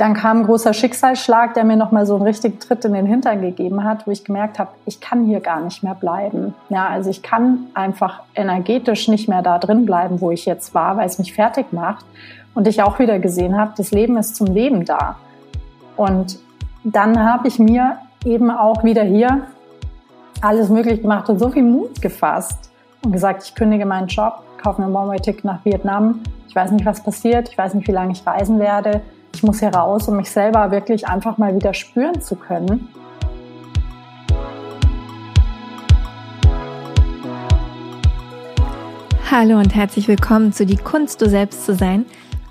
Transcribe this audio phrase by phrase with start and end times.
[0.00, 3.42] dann kam ein großer Schicksalsschlag, der mir nochmal so einen richtigen Tritt in den Hintern
[3.42, 6.54] gegeben hat, wo ich gemerkt habe, ich kann hier gar nicht mehr bleiben.
[6.70, 10.96] Ja, also ich kann einfach energetisch nicht mehr da drin bleiben, wo ich jetzt war,
[10.96, 12.06] weil es mich fertig macht.
[12.54, 15.16] Und ich auch wieder gesehen habe, das Leben ist zum Leben da.
[15.96, 16.38] Und
[16.82, 19.42] dann habe ich mir eben auch wieder hier
[20.40, 22.70] alles möglich gemacht und so viel Mut gefasst
[23.04, 26.20] und gesagt, ich kündige meinen Job, kaufe mir ein One-Way-Ticket nach Vietnam.
[26.48, 27.50] Ich weiß nicht, was passiert.
[27.50, 29.02] Ich weiß nicht, wie lange ich reisen werde
[29.34, 32.88] ich muss hier raus, um mich selber wirklich einfach mal wieder spüren zu können.
[39.30, 42.04] Hallo und herzlich willkommen zu Die Kunst, du selbst zu sein.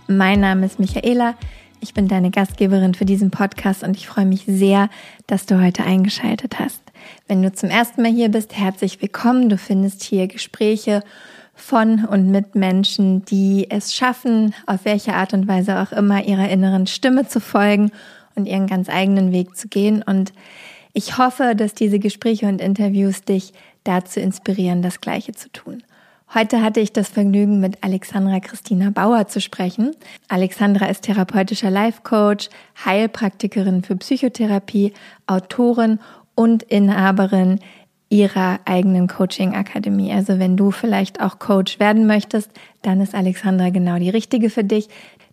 [0.08, 1.36] Mein Name ist Michaela.
[1.82, 4.90] Ich bin deine Gastgeberin für diesen Podcast und ich freue mich sehr,
[5.28, 6.82] dass du heute eingeschaltet hast.
[7.28, 9.50] Wenn du zum ersten Mal hier bist, herzlich willkommen.
[9.50, 11.04] Du findest hier Gespräche
[11.60, 16.50] von und mit Menschen, die es schaffen, auf welche Art und Weise auch immer ihrer
[16.50, 17.92] inneren Stimme zu folgen
[18.36, 20.02] und ihren ganz eigenen Weg zu gehen.
[20.02, 20.34] Und
[20.94, 23.54] ich hoffe, dass diese Gespräche und Interviews dich
[23.84, 25.84] dazu inspirieren, das Gleiche zu tun.
[26.34, 29.96] Heute hatte ich das Vergnügen, mit Alexandra Christina Bauer zu sprechen.
[30.28, 32.50] Alexandra ist therapeutischer Life Coach,
[32.86, 34.94] Heilpraktikerin für Psychotherapie,
[35.26, 36.00] Autorin
[36.36, 37.60] und Inhaberin
[38.10, 40.12] ihrer eigenen Coaching-Akademie.
[40.12, 42.50] Also wenn du vielleicht auch Coach werden möchtest,
[42.82, 44.90] dann ist Alexandra genau die richtige für dich,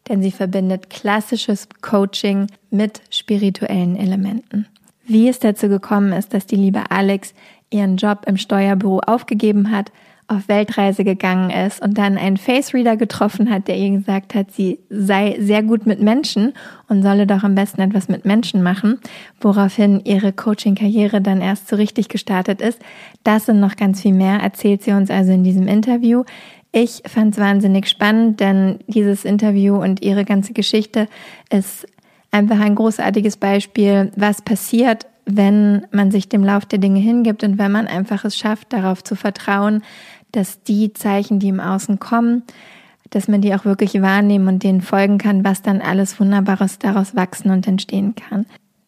[0.09, 4.67] denn sie verbindet klassisches Coaching mit spirituellen Elementen.
[5.05, 7.33] Wie es dazu gekommen ist, dass die liebe Alex
[7.71, 9.91] ihren Job im Steuerbüro aufgegeben hat
[10.29, 14.51] auf Weltreise gegangen ist und dann einen Face Reader getroffen hat, der ihr gesagt hat,
[14.51, 16.53] sie sei sehr gut mit Menschen
[16.89, 18.99] und solle doch am besten etwas mit Menschen machen,
[19.41, 22.81] woraufhin ihre Coaching-Karriere dann erst so richtig gestartet ist.
[23.23, 26.25] Das und noch ganz viel mehr erzählt sie uns also in diesem Interview.
[26.73, 31.09] Ich fand es wahnsinnig spannend, denn dieses Interview und ihre ganze Geschichte
[31.51, 31.87] ist
[32.33, 37.59] einfach ein großartiges Beispiel, was passiert, wenn man sich dem Lauf der Dinge hingibt und
[37.59, 39.83] wenn man einfach es schafft, darauf zu vertrauen,
[40.33, 42.43] dass die Zeichen, die im Außen kommen,
[43.11, 47.15] dass man die auch wirklich wahrnehmen und denen folgen kann, was dann alles Wunderbares daraus
[47.15, 48.47] wachsen und entstehen kann.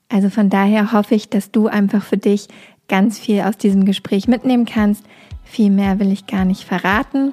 [0.09, 2.49] Also von daher hoffe ich, dass du einfach für dich
[2.89, 5.05] ganz viel aus diesem Gespräch mitnehmen kannst.
[5.45, 7.33] Viel mehr will ich gar nicht verraten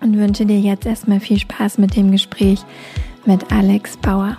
[0.00, 2.60] und wünsche dir jetzt erstmal viel Spaß mit dem Gespräch
[3.24, 4.36] mit Alex Bauer.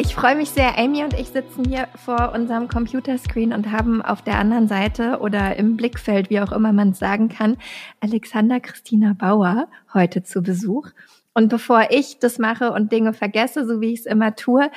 [0.00, 0.78] Ich freue mich sehr.
[0.78, 5.56] Amy und ich sitzen hier vor unserem Computerscreen und haben auf der anderen Seite oder
[5.56, 7.56] im Blickfeld, wie auch immer man es sagen kann,
[7.98, 10.86] Alexander Christina Bauer heute zu Besuch.
[11.34, 14.70] Und bevor ich das mache und Dinge vergesse, so wie ich es immer tue,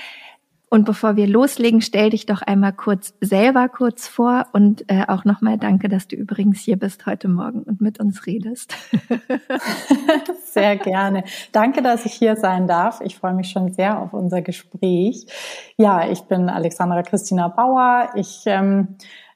[0.74, 5.26] und bevor wir loslegen, stell dich doch einmal kurz selber kurz vor und äh, auch
[5.26, 8.74] nochmal danke, dass du übrigens hier bist heute Morgen und mit uns redest.
[10.46, 11.26] sehr gerne.
[11.52, 13.02] Danke, dass ich hier sein darf.
[13.02, 15.26] Ich freue mich schon sehr auf unser Gespräch.
[15.76, 18.12] Ja, ich bin Alexandra Christina Bauer.
[18.16, 18.96] Ich ähm,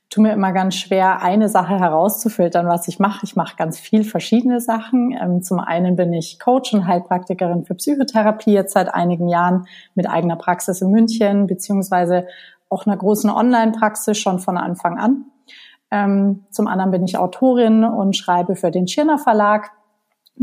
[0.09, 3.21] tue mir immer ganz schwer, eine Sache herauszufiltern, was ich mache.
[3.23, 5.17] Ich mache ganz viel verschiedene Sachen.
[5.19, 10.09] Ähm, zum einen bin ich Coach und Heilpraktikerin für Psychotherapie jetzt seit einigen Jahren mit
[10.09, 12.27] eigener Praxis in München, beziehungsweise
[12.69, 15.25] auch einer großen Online-Praxis schon von Anfang an.
[15.91, 19.71] Ähm, zum anderen bin ich Autorin und schreibe für den Schirner Verlag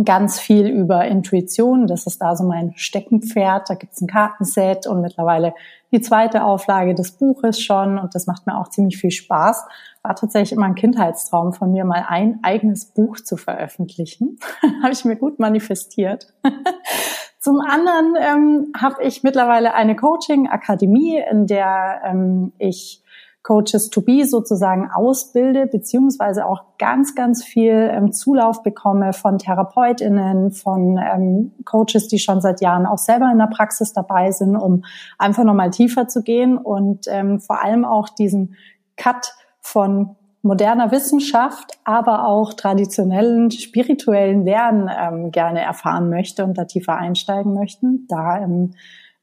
[0.05, 1.87] ganz viel über Intuition.
[1.87, 3.69] Das ist da so mein Steckenpferd.
[3.69, 5.55] Da gibt's ein Kartenset und mittlerweile
[5.91, 7.99] die zweite Auflage des Buches schon.
[7.99, 9.65] Und das macht mir auch ziemlich viel Spaß.
[10.03, 14.39] War tatsächlich immer ein Kindheitstraum von mir, mal ein eigenes Buch zu veröffentlichen.
[14.83, 16.33] habe ich mir gut manifestiert.
[17.39, 23.03] Zum anderen ähm, habe ich mittlerweile eine Coaching-Akademie, in der ähm, ich
[23.43, 30.53] Coaches to be sozusagen ausbilde, beziehungsweise auch ganz, ganz viel ähm, Zulauf bekomme von TherapeutInnen,
[30.53, 34.85] von ähm, Coaches, die schon seit Jahren auch selber in der Praxis dabei sind, um
[35.19, 38.55] einfach nochmal tiefer zu gehen und ähm, vor allem auch diesen
[38.97, 46.65] Cut von moderner Wissenschaft, aber auch traditionellen spirituellen Lernen ähm, gerne erfahren möchte und da
[46.65, 48.07] tiefer einsteigen möchten.
[48.09, 48.75] Da ähm,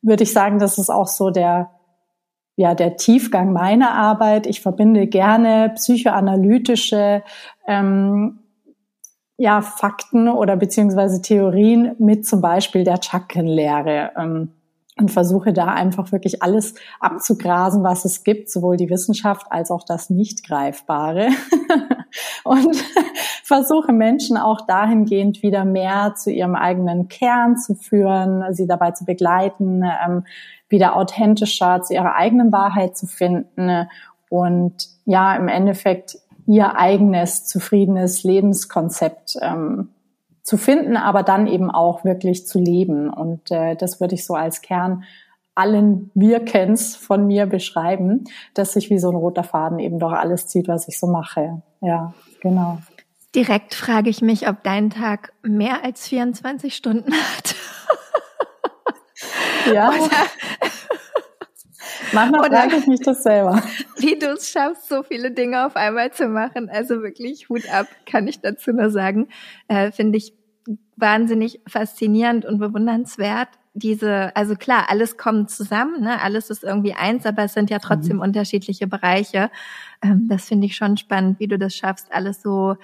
[0.02, 1.70] würde ich sagen, das ist auch so der
[2.60, 4.46] ja der Tiefgang meiner Arbeit.
[4.46, 7.24] Ich verbinde gerne psychoanalytische
[7.66, 8.40] ähm,
[9.38, 14.12] ja, Fakten oder beziehungsweise Theorien mit zum Beispiel der Chakrenlehre.
[14.18, 14.52] Ähm,
[15.00, 19.84] und versuche da einfach wirklich alles abzugrasen, was es gibt, sowohl die Wissenschaft als auch
[19.84, 21.30] das Nicht-Greifbare.
[22.44, 22.76] und
[23.44, 29.06] versuche Menschen auch dahingehend wieder mehr zu ihrem eigenen Kern zu führen, sie dabei zu
[29.06, 30.26] begleiten, ähm,
[30.68, 33.88] wieder authentischer zu ihrer eigenen Wahrheit zu finden
[34.30, 39.90] und ja, im Endeffekt ihr eigenes zufriedenes Lebenskonzept ähm,
[40.44, 43.10] zu finden, aber dann eben auch wirklich zu leben.
[43.10, 45.04] Und äh, das würde ich so als Kern
[45.56, 50.48] allen Wirkens von mir beschreiben, dass sich wie so ein roter Faden eben doch alles
[50.48, 51.62] zieht, was ich so mache.
[51.82, 52.80] Ja, genau.
[53.36, 57.56] Direkt frage ich mich, ob dein Tag mehr als 24 Stunden hat.
[59.74, 59.90] Ja.
[59.90, 60.10] Oder,
[62.14, 63.62] Manchmal Oder frage ich mich das selber.
[63.98, 66.70] Wie du es schaffst, so viele Dinge auf einmal zu machen.
[66.70, 69.28] Also wirklich Hut ab, kann ich dazu nur sagen.
[69.68, 70.34] Äh, Finde ich
[70.96, 73.50] wahnsinnig faszinierend und bewundernswert.
[73.74, 76.22] Diese, also klar, alles kommt zusammen, ne?
[76.22, 78.24] alles ist irgendwie eins, aber es sind ja trotzdem mhm.
[78.24, 79.50] unterschiedliche Bereiche.
[80.02, 82.76] Ähm, das finde ich schon spannend, wie du das schaffst, alles so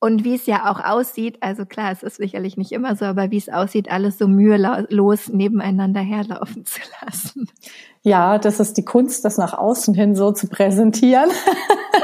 [0.00, 3.30] und wie es ja auch aussieht, also klar, es ist sicherlich nicht immer so, aber
[3.30, 7.48] wie es aussieht, alles so mühelos nebeneinander herlaufen zu lassen.
[8.02, 11.30] Ja, das ist die Kunst, das nach außen hin so zu präsentieren.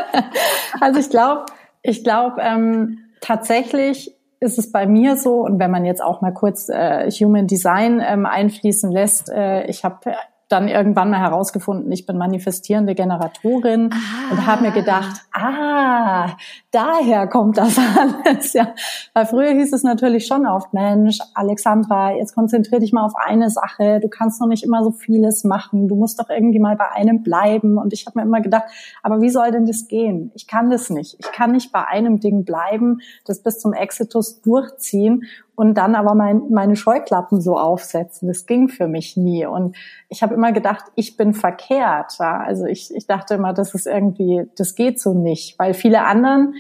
[0.80, 1.46] also ich glaube,
[1.82, 6.32] ich glaube ähm, tatsächlich ist es bei mir so, und wenn man jetzt auch mal
[6.32, 10.16] kurz äh, Human Design ähm, einfließen lässt, äh, ich habe
[10.48, 14.32] dann irgendwann mal herausgefunden, ich bin manifestierende Generatorin ah.
[14.32, 16.36] und habe mir gedacht, ah,
[16.70, 18.52] daher kommt das alles.
[18.52, 18.74] Ja,
[19.14, 23.50] weil früher hieß es natürlich schon oft, Mensch, Alexandra, jetzt konzentrier dich mal auf eine
[23.50, 24.00] Sache.
[24.00, 25.88] Du kannst noch nicht immer so vieles machen.
[25.88, 27.78] Du musst doch irgendwie mal bei einem bleiben.
[27.78, 28.64] Und ich habe mir immer gedacht,
[29.02, 30.30] aber wie soll denn das gehen?
[30.34, 31.16] Ich kann das nicht.
[31.18, 35.24] Ich kann nicht bei einem Ding bleiben, das bis zum Exitus durchziehen
[35.56, 38.28] und dann aber mein, meine Scheuklappen so aufsetzen.
[38.28, 39.46] Das ging für mich nie.
[39.46, 39.76] Und
[40.08, 42.14] ich habe immer gedacht, ich bin verkehrt.
[42.18, 42.38] Ja?
[42.38, 46.54] Also ich, ich dachte immer, das ist irgendwie, das geht so nicht, weil viele anderen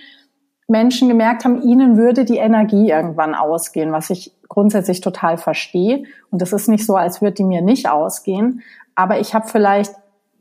[0.68, 6.04] Menschen gemerkt haben, ihnen würde die Energie irgendwann ausgehen, was ich grundsätzlich total verstehe.
[6.30, 8.62] Und das ist nicht so, als würde die mir nicht ausgehen.
[8.94, 9.94] Aber ich habe vielleicht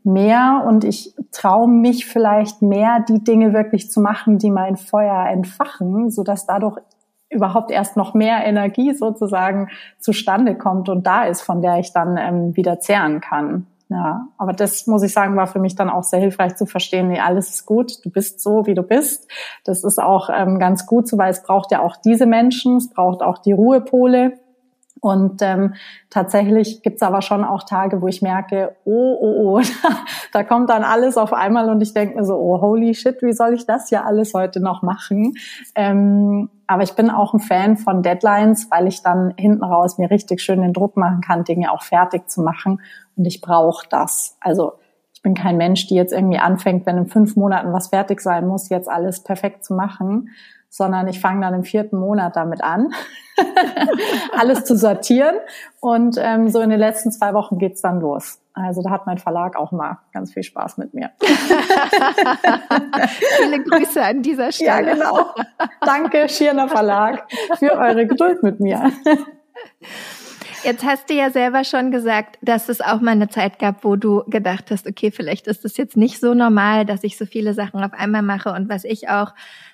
[0.04, 5.28] mehr und ich traue mich vielleicht mehr, die Dinge wirklich zu machen, die mein Feuer
[5.28, 6.78] entfachen, so dass dadurch
[7.34, 9.70] überhaupt erst noch mehr Energie sozusagen
[10.00, 13.68] zustande kommt und da ist, von der ich dann ähm, wieder zehren kann.
[13.90, 17.10] Ja, aber das muss ich sagen, war für mich dann auch sehr hilfreich zu verstehen,
[17.10, 19.30] nee, alles ist gut, du bist so, wie du bist.
[19.66, 22.90] Das ist auch ähm, ganz gut so, weil es braucht ja auch diese Menschen, es
[22.90, 24.34] braucht auch die Ruhepole,
[25.04, 25.74] und ähm,
[26.10, 29.62] tatsächlich gibt's aber schon auch Tage, wo ich merke, oh, oh, oh,
[30.32, 33.34] da kommt dann alles auf einmal und ich denke mir so, oh, holy shit, wie
[33.34, 35.34] soll ich das ja alles heute noch machen?
[35.76, 40.10] Ähm, aber ich bin auch ein Fan von Deadlines, weil ich dann hinten raus mir
[40.10, 42.80] richtig schön den Druck machen kann, Dinge auch fertig zu machen.
[43.18, 44.38] Und ich brauche das.
[44.40, 44.76] Also
[45.14, 48.48] ich bin kein Mensch, die jetzt irgendwie anfängt, wenn in fünf Monaten was fertig sein
[48.48, 50.30] muss, jetzt alles perfekt zu machen,
[50.74, 52.92] sondern ich fange dann im vierten Monat damit an,
[54.36, 55.36] alles zu sortieren.
[55.80, 58.40] Und ähm, so in den letzten zwei Wochen geht's dann los.
[58.54, 61.12] Also da hat mein Verlag auch mal ganz viel Spaß mit mir.
[63.38, 64.68] Viele Grüße an dieser Stelle.
[64.68, 65.28] Ja, genau.
[65.82, 67.28] Danke, Schirner Verlag,
[67.60, 68.92] für eure Geduld mit mir.
[70.64, 73.96] Jetzt hast du ja selber schon gesagt, dass es auch mal eine Zeit gab, wo
[73.96, 77.54] du gedacht hast, okay, vielleicht ist es jetzt nicht so normal, dass ich so viele
[77.54, 79.34] Sachen auf einmal mache und was ich auch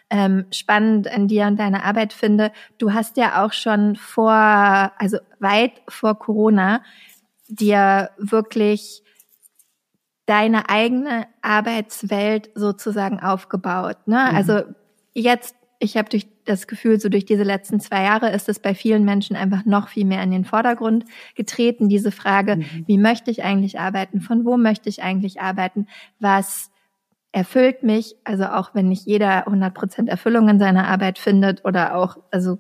[0.10, 5.18] ähm, spannend an dir und deiner Arbeit finde, du hast ja auch schon vor, also
[5.40, 6.82] weit vor Corona,
[7.48, 9.04] dir wirklich
[10.26, 13.98] deine eigene Arbeitswelt sozusagen aufgebaut.
[14.06, 14.28] Ne?
[14.30, 14.36] Mhm.
[14.38, 14.62] Also
[15.14, 18.76] jetzt, ich habe durch das Gefühl, so durch diese letzten zwei Jahre ist es bei
[18.76, 22.84] vielen Menschen einfach noch viel mehr in den Vordergrund getreten, diese Frage, mhm.
[22.86, 25.88] wie möchte ich eigentlich arbeiten, von wo möchte ich eigentlich arbeiten,
[26.20, 26.72] was
[27.32, 32.18] erfüllt mich, also auch wenn nicht jeder 100% Erfüllung in seiner Arbeit findet oder auch,
[32.32, 32.58] also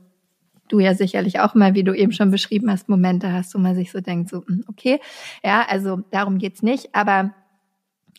[0.67, 3.75] du ja sicherlich auch mal, wie du eben schon beschrieben hast, Momente hast, wo man
[3.75, 4.99] sich so denkt, so, hm, okay,
[5.43, 7.33] ja, also darum geht's nicht, aber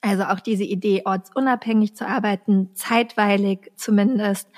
[0.02, 4.48] also auch diese Idee, ortsunabhängig zu arbeiten, zeitweilig zumindest.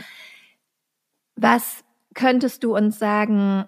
[1.36, 1.84] Was
[2.14, 3.64] könntest du uns sagen,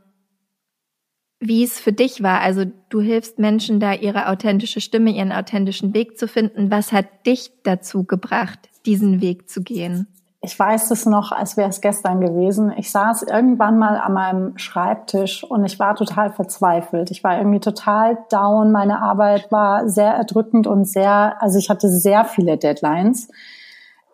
[1.48, 2.40] wie es für dich war.
[2.40, 6.70] Also du hilfst Menschen da, ihre authentische Stimme, ihren authentischen Weg zu finden.
[6.70, 10.06] Was hat dich dazu gebracht, diesen Weg zu gehen?
[10.40, 12.70] Ich weiß es noch, als wäre es gestern gewesen.
[12.76, 17.10] Ich saß irgendwann mal an meinem Schreibtisch und ich war total verzweifelt.
[17.10, 18.70] Ich war irgendwie total down.
[18.70, 23.28] Meine Arbeit war sehr erdrückend und sehr, also ich hatte sehr viele Deadlines.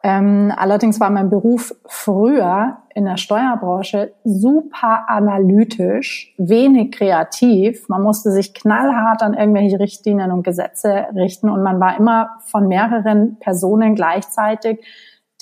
[0.02, 7.86] Ähm, allerdings war mein Beruf früher in der Steuerbranche super analytisch, wenig kreativ.
[7.88, 12.66] Man musste sich knallhart an irgendwelche Richtlinien und Gesetze richten und man war immer von
[12.66, 14.84] mehreren Personen gleichzeitig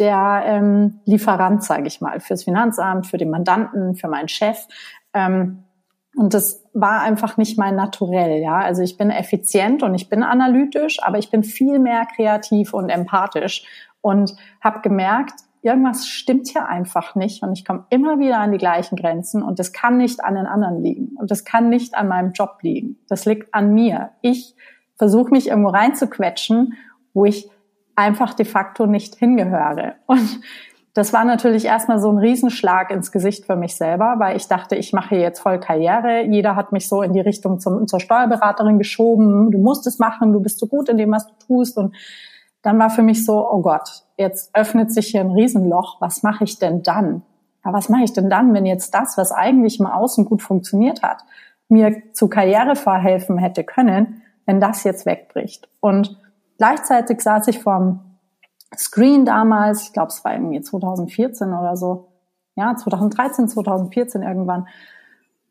[0.00, 4.66] der ähm, Lieferant, sage ich mal, fürs Finanzamt, für den Mandanten, für meinen Chef.
[5.14, 5.64] Ähm,
[6.16, 8.58] und das war einfach nicht mein Naturell, ja.
[8.58, 12.88] Also ich bin effizient und ich bin analytisch, aber ich bin viel mehr kreativ und
[12.88, 13.64] empathisch
[14.00, 18.58] und habe gemerkt, irgendwas stimmt hier einfach nicht und ich komme immer wieder an die
[18.58, 22.08] gleichen Grenzen und das kann nicht an den anderen liegen und das kann nicht an
[22.08, 22.96] meinem Job liegen.
[23.08, 24.10] Das liegt an mir.
[24.22, 24.54] Ich
[24.96, 26.74] versuche mich irgendwo reinzuquetschen,
[27.12, 27.48] wo ich
[27.96, 29.94] einfach de facto nicht hingehöre.
[30.06, 30.40] Und
[30.94, 34.74] das war natürlich erstmal so ein Riesenschlag ins Gesicht für mich selber, weil ich dachte,
[34.74, 36.24] ich mache jetzt voll Karriere.
[36.24, 39.50] Jeder hat mich so in die Richtung zum, zur Steuerberaterin geschoben.
[39.50, 41.76] Du musst es machen, du bist so gut in dem, was du tust.
[41.78, 41.94] Und
[42.62, 46.00] dann war für mich so, oh Gott, jetzt öffnet sich hier ein Riesenloch.
[46.00, 47.22] Was mache ich denn dann?
[47.64, 51.02] Ja, was mache ich denn dann, wenn jetzt das, was eigentlich im Außen gut funktioniert
[51.02, 51.24] hat,
[51.68, 55.68] mir zu Karriere verhelfen hätte können, wenn das jetzt wegbricht?
[55.80, 56.20] Und
[56.56, 58.00] gleichzeitig saß ich vorm
[58.76, 62.08] Screen damals, ich glaube, es war irgendwie 2014 oder so,
[62.54, 64.66] ja, 2013, 2014 irgendwann,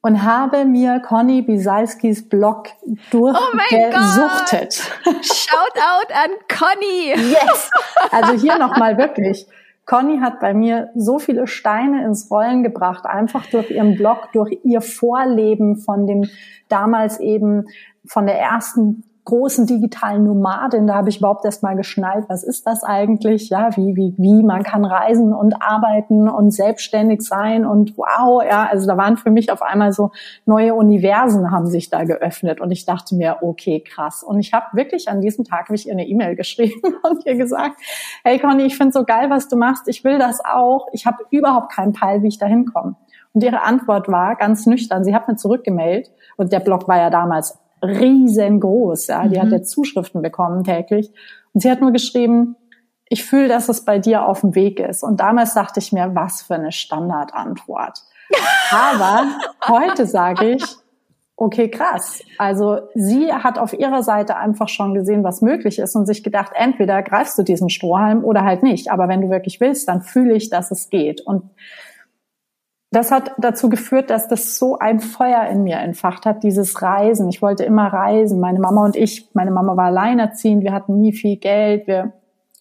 [0.08, 2.70] und habe mir Conny Bisalskis Blog
[3.12, 4.90] durchgesuchtet.
[5.06, 7.14] Oh Shout out an Conny!
[7.30, 7.70] Yes!
[8.12, 9.46] Also hier nochmal wirklich.
[9.86, 14.58] Conny hat bei mir so viele Steine ins Rollen gebracht, einfach durch ihren Blog, durch
[14.64, 16.24] ihr Vorleben von dem
[16.70, 17.66] damals eben
[18.06, 22.66] von der ersten großen digitalen Nomadin, da habe ich überhaupt erst mal geschnallt, was ist
[22.66, 23.50] das eigentlich?
[23.50, 28.70] Ja, wie, wie, wie man kann reisen und arbeiten und selbstständig sein und wow, ja,
[28.72, 30.12] also da waren für mich auf einmal so
[30.46, 34.24] neue Universen haben sich da geöffnet und ich dachte mir, okay, krass.
[34.24, 37.36] Und ich habe wirklich an diesem Tag habe ich ihr eine E-Mail geschrieben und ihr
[37.36, 37.82] gesagt,
[38.24, 41.18] hey Conny, ich finde so geil, was du machst, ich will das auch, ich habe
[41.32, 42.96] überhaupt keinen Peil, wie ich da hinkomme.
[43.34, 47.10] Und ihre Antwort war ganz nüchtern, sie hat mir zurückgemeldet und der Blog war ja
[47.10, 49.08] damals riesengroß.
[49.08, 49.42] Ja, die mhm.
[49.42, 51.12] hat ja Zuschriften bekommen täglich.
[51.54, 52.56] Und sie hat nur geschrieben,
[53.10, 55.04] ich fühle, dass es bei dir auf dem Weg ist.
[55.04, 58.04] Und damals dachte ich mir, was für eine Standardantwort.
[58.72, 59.26] Aber
[59.68, 60.64] heute sage ich,
[61.38, 62.22] okay, krass.
[62.38, 66.52] Also sie hat auf ihrer Seite einfach schon gesehen, was möglich ist und sich gedacht,
[66.56, 68.92] entweder greifst du diesen Strohhalm oder halt nicht.
[68.92, 71.22] Aber wenn du wirklich willst, dann fühle ich, dass es geht.
[71.22, 71.44] Und
[72.98, 77.30] das hat dazu geführt, dass das so ein Feuer in mir entfacht hat, dieses Reisen.
[77.30, 78.40] Ich wollte immer reisen.
[78.40, 82.14] Meine Mama und ich, meine Mama war alleinerziehend, wir hatten nie viel Geld, wir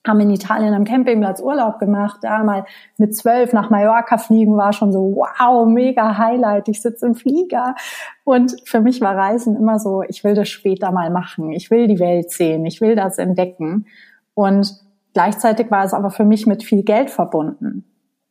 [0.07, 2.67] haben in Italien am Campingplatz Urlaub gemacht, da mal
[2.99, 7.75] mit zwölf nach Mallorca fliegen war schon so, wow, mega Highlight, ich sitze im Flieger.
[8.23, 11.87] Und für mich war Reisen immer so, ich will das später mal machen, ich will
[11.87, 13.87] die Welt sehen, ich will das entdecken.
[14.35, 14.71] Und
[15.15, 17.85] gleichzeitig war es aber für mich mit viel Geld verbunden.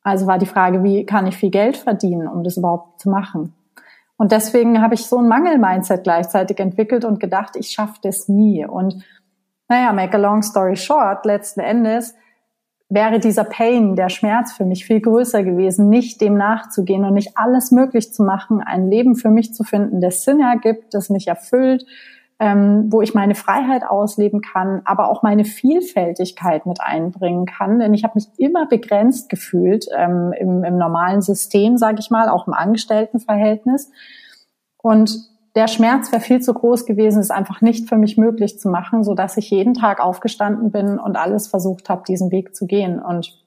[0.05, 3.55] Also war die Frage, wie kann ich viel Geld verdienen, um das überhaupt zu machen?
[4.17, 8.67] Und deswegen habe ich so ein Mangel-Mindset gleichzeitig entwickelt und gedacht, ich schaffe das nie.
[8.67, 9.03] Und
[9.67, 12.13] naja, make a long story short, letzten Endes
[12.88, 17.35] wäre dieser Pain, der Schmerz für mich viel größer gewesen, nicht dem nachzugehen und nicht
[17.35, 21.27] alles möglich zu machen, ein Leben für mich zu finden, das Sinn ergibt, das mich
[21.27, 21.83] erfüllt,
[22.39, 27.79] ähm, wo ich meine Freiheit ausleben kann, aber auch meine Vielfältigkeit mit einbringen kann.
[27.79, 32.27] Denn ich habe mich immer begrenzt gefühlt ähm, im, im normalen System, sage ich mal,
[32.27, 33.89] auch im Angestelltenverhältnis.
[34.77, 35.17] Und
[35.55, 39.05] der Schmerz wäre viel zu groß gewesen, es einfach nicht für mich möglich zu machen,
[39.05, 43.01] so dass ich jeden Tag aufgestanden bin und alles versucht habe, diesen Weg zu gehen.
[43.01, 43.44] Und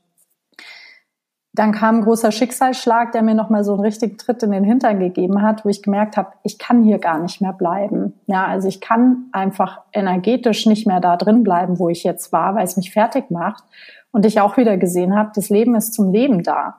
[1.58, 5.00] dann kam ein großer Schicksalsschlag, der mir nochmal so einen richtigen Tritt in den Hintern
[5.00, 8.14] gegeben hat, wo ich gemerkt habe, ich kann hier gar nicht mehr bleiben.
[8.26, 12.54] Ja, also ich kann einfach energetisch nicht mehr da drin bleiben, wo ich jetzt war,
[12.54, 13.64] weil es mich fertig macht.
[14.12, 16.76] Und ich auch wieder gesehen habe, das Leben ist zum Leben da.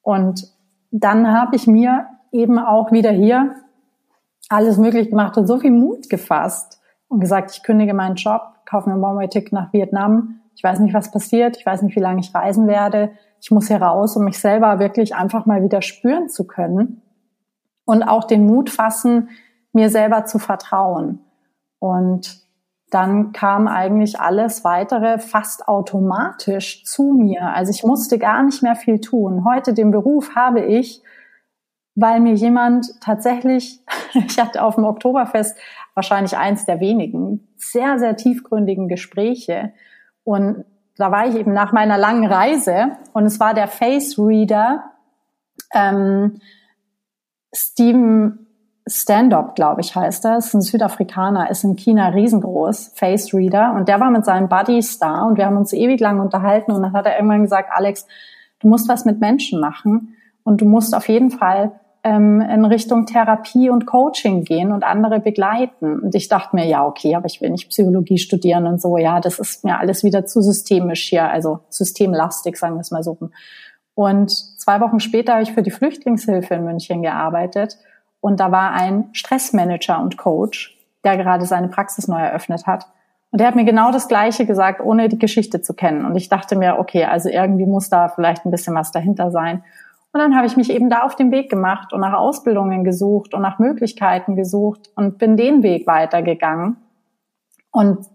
[0.00, 0.50] Und
[0.90, 3.56] dann habe ich mir eben auch wieder hier
[4.48, 8.88] alles möglich gemacht und so viel Mut gefasst und gesagt, ich kündige meinen Job, kaufe
[8.88, 10.40] mir ein One-Way-Ticket nach Vietnam.
[10.56, 11.58] Ich weiß nicht, was passiert.
[11.58, 15.14] Ich weiß nicht, wie lange ich reisen werde ich muss heraus, um mich selber wirklich
[15.14, 17.02] einfach mal wieder spüren zu können
[17.84, 19.30] und auch den Mut fassen,
[19.72, 21.20] mir selber zu vertrauen.
[21.78, 22.42] Und
[22.90, 27.52] dann kam eigentlich alles weitere fast automatisch zu mir.
[27.52, 29.44] Also ich musste gar nicht mehr viel tun.
[29.44, 31.02] Heute den Beruf habe ich,
[31.94, 33.80] weil mir jemand tatsächlich,
[34.14, 35.56] ich hatte auf dem Oktoberfest
[35.94, 39.72] wahrscheinlich eins der wenigen sehr, sehr tiefgründigen Gespräche
[40.24, 40.64] und
[40.98, 44.84] da war ich eben nach meiner langen Reise und es war der Face Reader
[45.72, 46.40] ähm,
[47.54, 48.46] Steven
[48.86, 50.54] Stand-up, glaube ich, heißt das.
[50.54, 53.74] Ein Südafrikaner, ist in China riesengroß, Face Reader.
[53.74, 56.82] Und der war mit seinen Buddies da und wir haben uns ewig lang unterhalten und
[56.82, 58.06] dann hat er irgendwann gesagt, Alex,
[58.60, 63.06] du musst was mit Menschen machen und du musst auf jeden Fall ähm, in Richtung
[63.06, 66.00] Therapie und Coaching gehen und andere begleiten.
[66.00, 68.96] Und ich dachte mir, ja, okay, aber ich will nicht Psychologie studieren und so.
[68.96, 73.02] Ja, das ist mir alles wieder zu systemisch hier, also systemlastig, sagen wir es mal
[73.02, 73.18] so.
[73.94, 77.78] Und zwei Wochen später habe ich für die Flüchtlingshilfe in München gearbeitet.
[78.20, 82.86] Und da war ein Stressmanager und Coach, der gerade seine Praxis neu eröffnet hat.
[83.30, 86.04] Und der hat mir genau das Gleiche gesagt, ohne die Geschichte zu kennen.
[86.04, 89.62] Und ich dachte mir, okay, also irgendwie muss da vielleicht ein bisschen was dahinter sein.
[90.12, 93.34] Und dann habe ich mich eben da auf den Weg gemacht und nach Ausbildungen gesucht
[93.34, 96.76] und nach Möglichkeiten gesucht und bin den Weg weitergegangen.
[97.70, 98.06] Und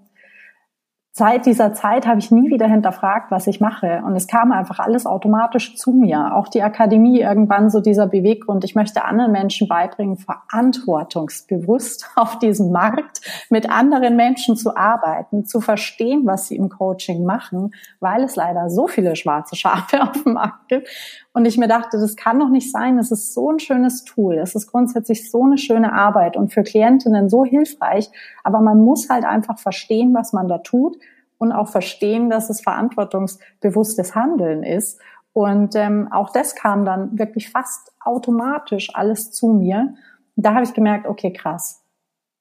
[1.16, 4.02] seit dieser Zeit habe ich nie wieder hinterfragt, was ich mache.
[4.04, 6.36] Und es kam einfach alles automatisch zu mir.
[6.36, 8.64] Auch die Akademie irgendwann so dieser Beweggrund.
[8.64, 15.62] Ich möchte anderen Menschen beibringen, verantwortungsbewusst auf diesem Markt mit anderen Menschen zu arbeiten, zu
[15.62, 20.34] verstehen, was sie im Coaching machen, weil es leider so viele schwarze Schafe auf dem
[20.34, 20.90] Markt gibt.
[21.36, 22.98] Und ich mir dachte, das kann doch nicht sein.
[22.98, 24.36] Es ist so ein schönes Tool.
[24.38, 28.10] Es ist grundsätzlich so eine schöne Arbeit und für Klientinnen so hilfreich.
[28.44, 30.98] Aber man muss halt einfach verstehen, was man da tut
[31.44, 35.00] und auch verstehen, dass es verantwortungsbewusstes Handeln ist.
[35.34, 39.96] Und ähm, auch das kam dann wirklich fast automatisch alles zu mir.
[40.36, 41.84] Und da habe ich gemerkt, okay, krass.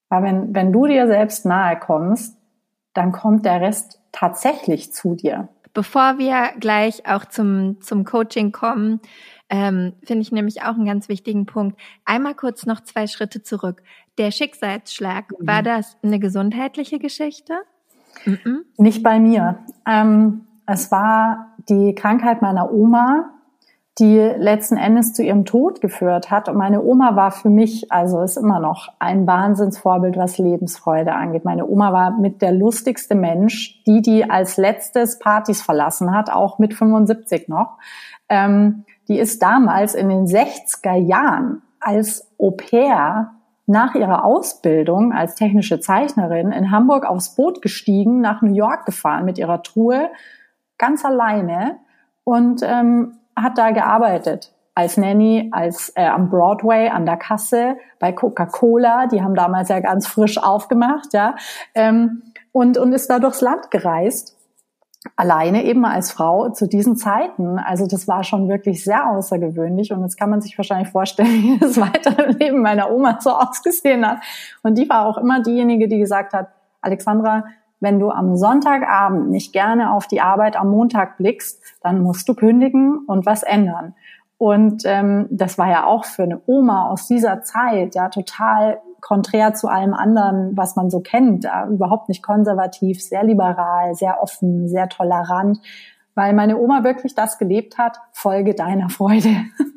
[0.08, 2.36] Weil wenn, wenn du dir selbst nahe kommst,
[2.94, 5.48] dann kommt der Rest tatsächlich zu dir.
[5.74, 9.00] Bevor wir gleich auch zum, zum Coaching kommen,
[9.48, 11.80] ähm, finde ich nämlich auch einen ganz wichtigen Punkt.
[12.04, 13.82] Einmal kurz noch zwei Schritte zurück.
[14.18, 15.46] Der Schicksalsschlag, mhm.
[15.46, 17.54] war das eine gesundheitliche Geschichte?
[18.24, 18.64] Mhm.
[18.76, 19.58] Nicht bei mir.
[19.86, 23.30] Ähm, es war die Krankheit meiner Oma,
[23.98, 26.48] die letzten Endes zu ihrem Tod geführt hat.
[26.48, 31.44] Und meine Oma war für mich, also ist immer noch ein Wahnsinnsvorbild, was Lebensfreude angeht.
[31.44, 36.58] Meine Oma war mit der lustigste Mensch, die, die als letztes Partys verlassen hat, auch
[36.58, 37.78] mit 75 noch.
[38.30, 43.32] Ähm, die ist damals in den 60er Jahren als Au pair
[43.66, 49.24] nach ihrer Ausbildung als technische Zeichnerin in Hamburg aufs Boot gestiegen, nach New York gefahren
[49.24, 50.10] mit ihrer Truhe,
[50.78, 51.78] ganz alleine
[52.24, 58.12] und ähm, hat da gearbeitet als Nanny, als äh, am Broadway an der Kasse bei
[58.12, 59.06] Coca-Cola.
[59.06, 61.36] Die haben damals ja ganz frisch aufgemacht, ja,
[61.74, 64.36] ähm, und und ist da durchs Land gereist.
[65.16, 67.58] Alleine eben als Frau zu diesen Zeiten.
[67.58, 69.92] Also das war schon wirklich sehr außergewöhnlich.
[69.92, 74.06] Und jetzt kann man sich wahrscheinlich vorstellen, wie das weitere Leben meiner Oma so ausgesehen
[74.06, 74.18] hat.
[74.62, 76.48] Und die war auch immer diejenige, die gesagt hat,
[76.80, 77.44] Alexandra,
[77.80, 82.34] wenn du am Sonntagabend nicht gerne auf die Arbeit am Montag blickst, dann musst du
[82.34, 83.94] kündigen und was ändern.
[84.38, 89.52] Und ähm, das war ja auch für eine Oma aus dieser Zeit ja total konträr
[89.52, 91.46] zu allem anderen, was man so kennt.
[91.68, 95.58] Überhaupt nicht konservativ, sehr liberal, sehr offen, sehr tolerant
[96.14, 99.30] weil meine Oma wirklich das gelebt hat, Folge deiner Freude.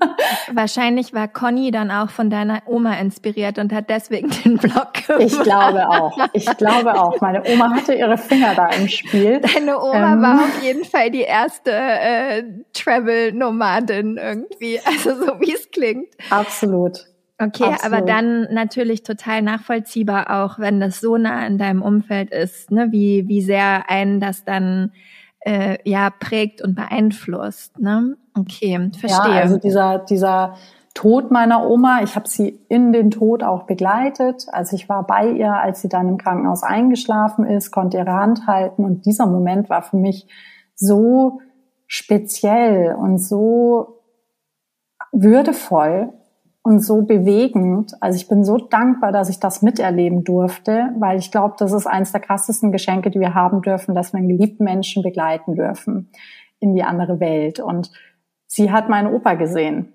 [0.53, 5.21] Wahrscheinlich war Conny dann auch von deiner Oma inspiriert und hat deswegen den Blog gemacht.
[5.23, 6.17] Ich glaube auch.
[6.33, 7.21] Ich glaube auch.
[7.21, 9.39] Meine Oma hatte ihre Finger da im Spiel.
[9.39, 14.79] Deine Oma ähm, war auf jeden Fall die erste äh, Travel-Nomadin irgendwie.
[14.85, 16.09] Also so wie es klingt.
[16.29, 17.05] Absolut.
[17.37, 17.83] Okay, Absolut.
[17.83, 22.91] aber dann natürlich total nachvollziehbar auch, wenn das so nah in deinem Umfeld ist, ne,
[22.91, 24.93] wie, wie sehr einen das dann
[25.41, 27.77] äh, ja prägt und beeinflusst.
[27.77, 28.15] Ne?
[28.37, 29.35] Okay, verstehe.
[29.35, 30.55] Ja, also dieser, dieser
[30.93, 34.47] Tod meiner Oma, ich habe sie in den Tod auch begleitet.
[34.53, 38.47] Also ich war bei ihr, als sie dann im Krankenhaus eingeschlafen ist, konnte ihre Hand
[38.47, 40.25] halten und dieser Moment war für mich
[40.73, 41.41] so
[41.85, 44.01] speziell und so
[45.11, 46.13] würdevoll
[46.65, 47.93] und so bewegend.
[48.01, 51.85] Also ich bin so dankbar, dass ich das miterleben durfte, weil ich glaube, das ist
[51.85, 56.09] eines der krassesten Geschenke, die wir haben dürfen, dass wir einen geliebten Menschen begleiten dürfen
[56.59, 57.59] in die andere Welt.
[57.59, 57.91] Und
[58.47, 59.93] sie hat meinen Opa gesehen,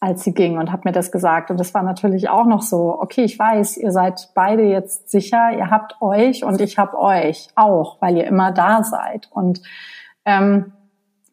[0.00, 1.50] als sie ging und hat mir das gesagt.
[1.50, 5.50] Und das war natürlich auch noch so, okay, ich weiß, ihr seid beide jetzt sicher,
[5.54, 9.28] ihr habt euch und ich hab euch auch, weil ihr immer da seid.
[9.32, 9.60] Und
[10.24, 10.72] ähm,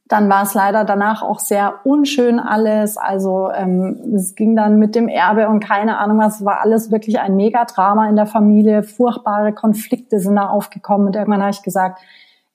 [0.06, 2.98] dann war es leider danach auch sehr unschön alles.
[2.98, 6.40] Also ähm, es ging dann mit dem Erbe und keine Ahnung was.
[6.40, 8.84] Es war alles wirklich ein Megadrama in der Familie.
[8.84, 11.08] Furchtbare Konflikte sind da aufgekommen.
[11.08, 12.02] Und irgendwann habe ich gesagt,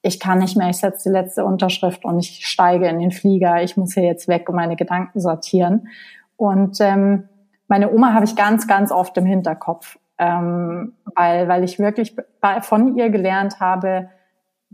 [0.02, 3.62] ich kann nicht mehr, ich setze die letzte Unterschrift und ich steige in den Flieger.
[3.62, 5.88] Ich muss hier jetzt weg und meine Gedanken sortieren.
[6.37, 7.28] Und ähm,
[7.66, 12.14] meine Oma habe ich ganz, ganz oft im Hinterkopf, ähm, weil, weil ich wirklich
[12.61, 14.11] von ihr gelernt habe,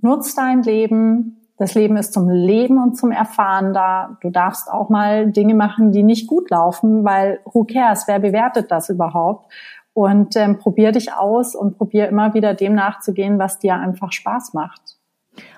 [0.01, 4.19] nutz dein Leben, das Leben ist zum Leben und zum Erfahren da.
[4.21, 8.05] Du darfst auch mal Dinge machen, die nicht gut laufen, weil who cares?
[8.09, 9.53] Wer bewertet das überhaupt?
[9.93, 14.53] Und ähm, probier dich aus und probier immer wieder dem nachzugehen, was dir einfach Spaß
[14.55, 14.97] macht.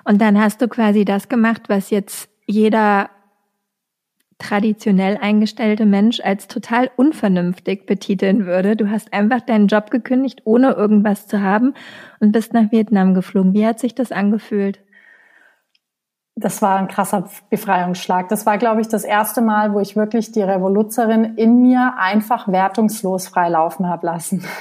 [0.03, 3.09] Und dann hast du quasi das gemacht, was jetzt jeder
[4.37, 8.75] traditionell eingestellte Mensch als total unvernünftig betiteln würde.
[8.75, 11.73] Du hast einfach deinen Job gekündigt, ohne irgendwas zu haben
[12.19, 13.55] und bist nach Vietnam geflogen.
[13.55, 14.79] Wie hat sich das angefühlt?
[16.37, 18.29] Das war ein krasser Befreiungsschlag.
[18.29, 22.47] Das war, glaube ich, das erste Mal, wo ich wirklich die Revoluzerin in mir einfach
[22.47, 24.45] wertungslos freilaufen habe lassen.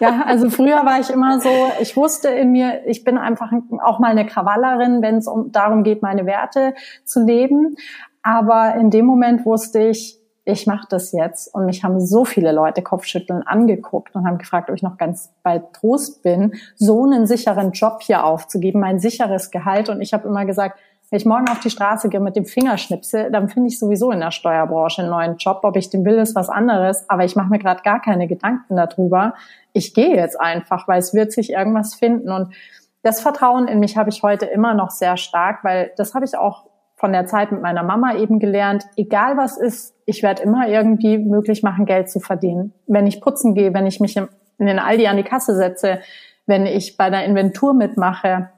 [0.00, 1.48] Ja, also früher war ich immer so,
[1.80, 5.84] ich wusste in mir, ich bin einfach auch mal eine Krawallerin, wenn es um, darum
[5.84, 6.74] geht, meine Werte
[7.04, 7.76] zu leben.
[8.20, 11.54] Aber in dem Moment wusste ich, ich mache das jetzt.
[11.54, 15.32] Und mich haben so viele Leute Kopfschütteln angeguckt und haben gefragt, ob ich noch ganz
[15.42, 19.88] bei Trost bin, so einen sicheren Job hier aufzugeben, mein sicheres Gehalt.
[19.88, 20.78] Und ich habe immer gesagt,
[21.10, 24.20] wenn ich morgen auf die Straße gehe mit dem Fingerschnipsel, dann finde ich sowieso in
[24.20, 25.60] der Steuerbranche einen neuen Job.
[25.62, 27.08] Ob ich den will, ist was anderes.
[27.08, 29.34] Aber ich mache mir gerade gar keine Gedanken darüber.
[29.72, 32.30] Ich gehe jetzt einfach, weil es wird sich irgendwas finden.
[32.30, 32.54] Und
[33.02, 36.36] das Vertrauen in mich habe ich heute immer noch sehr stark, weil das habe ich
[36.36, 38.84] auch von der Zeit mit meiner Mama eben gelernt.
[38.96, 42.72] Egal was ist, ich werde immer irgendwie möglich machen, Geld zu verdienen.
[42.86, 46.00] Wenn ich putzen gehe, wenn ich mich in den Aldi an die Kasse setze,
[46.46, 48.50] wenn ich bei der Inventur mitmache,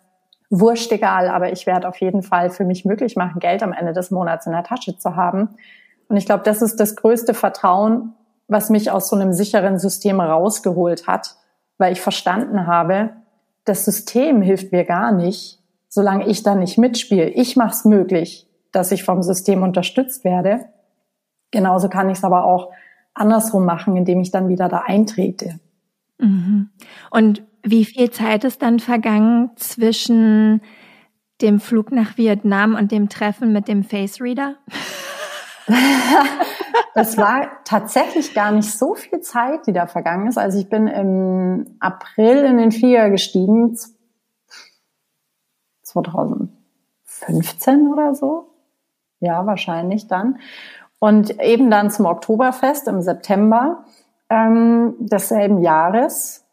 [0.51, 3.93] wurscht egal, aber ich werde auf jeden Fall für mich möglich machen, Geld am Ende
[3.93, 5.57] des Monats in der Tasche zu haben.
[6.09, 8.15] Und ich glaube, das ist das größte Vertrauen,
[8.49, 11.37] was mich aus so einem sicheren System rausgeholt hat,
[11.79, 13.11] weil ich verstanden habe,
[13.65, 17.29] das System hilft mir gar nicht, solange ich da nicht mitspiele.
[17.29, 20.67] Ich mache es möglich, dass ich vom System unterstützt werde.
[21.51, 22.71] Genauso kann ich es aber auch
[23.15, 25.59] andersrum machen, indem ich dann wieder da eintrete.
[26.19, 26.71] Mhm.
[27.11, 30.61] Und wie viel Zeit ist dann vergangen zwischen
[31.43, 34.57] dem Flug nach Vietnam und dem Treffen mit dem Face Reader?
[36.95, 40.39] das war tatsächlich gar nicht so viel Zeit, die da vergangen ist.
[40.39, 43.77] Also ich bin im April in den Flieger gestiegen,
[45.83, 48.51] 2015 oder so.
[49.21, 50.39] Ja, wahrscheinlich dann.
[50.99, 53.85] Und eben dann zum Oktoberfest im September
[54.31, 56.47] ähm, desselben Jahres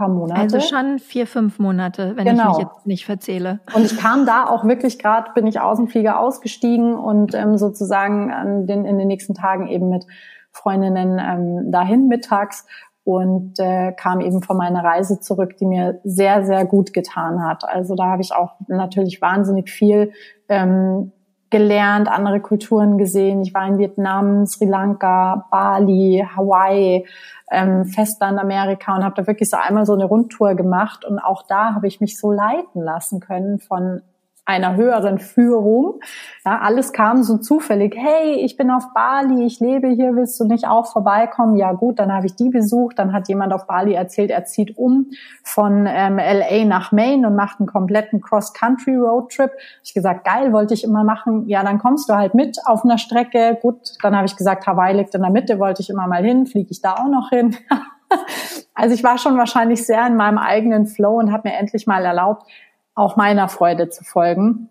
[0.00, 0.40] paar Monate.
[0.40, 2.52] Also schon vier, fünf Monate, wenn genau.
[2.52, 3.60] ich mich jetzt nicht verzähle.
[3.74, 7.58] Und ich kam da auch wirklich gerade, bin ich aus dem Flieger ausgestiegen und ähm,
[7.58, 10.06] sozusagen an den, in den nächsten Tagen eben mit
[10.52, 12.66] Freundinnen ähm, dahin mittags
[13.04, 17.68] und äh, kam eben von meiner Reise zurück, die mir sehr, sehr gut getan hat.
[17.68, 20.12] Also da habe ich auch natürlich wahnsinnig viel
[20.48, 21.12] ähm,
[21.50, 23.42] gelernt, andere Kulturen gesehen.
[23.42, 27.06] Ich war in Vietnam, Sri Lanka, Bali, Hawaii,
[27.50, 31.04] ähm, Festland Amerika und habe da wirklich so einmal so eine Rundtour gemacht.
[31.04, 34.02] Und auch da habe ich mich so leiten lassen können von
[34.50, 36.00] einer höheren Führung.
[36.44, 37.94] Ja, alles kam so zufällig.
[37.96, 41.56] Hey, ich bin auf Bali, ich lebe hier, willst du nicht auch vorbeikommen?
[41.56, 42.98] Ja gut, dann habe ich die besucht.
[42.98, 45.06] Dann hat jemand auf Bali erzählt, er zieht um
[45.44, 49.52] von ähm, LA nach Maine und macht einen kompletten Cross-Country-Roadtrip.
[49.84, 51.46] Ich gesagt, geil, wollte ich immer machen.
[51.46, 53.56] Ja, dann kommst du halt mit auf einer Strecke.
[53.62, 56.46] Gut, dann habe ich gesagt, Hawaii liegt in der Mitte, wollte ich immer mal hin,
[56.46, 57.56] fliege ich da auch noch hin.
[58.74, 62.04] also ich war schon wahrscheinlich sehr in meinem eigenen Flow und habe mir endlich mal
[62.04, 62.50] erlaubt,
[62.94, 64.68] auch meiner Freude zu folgen.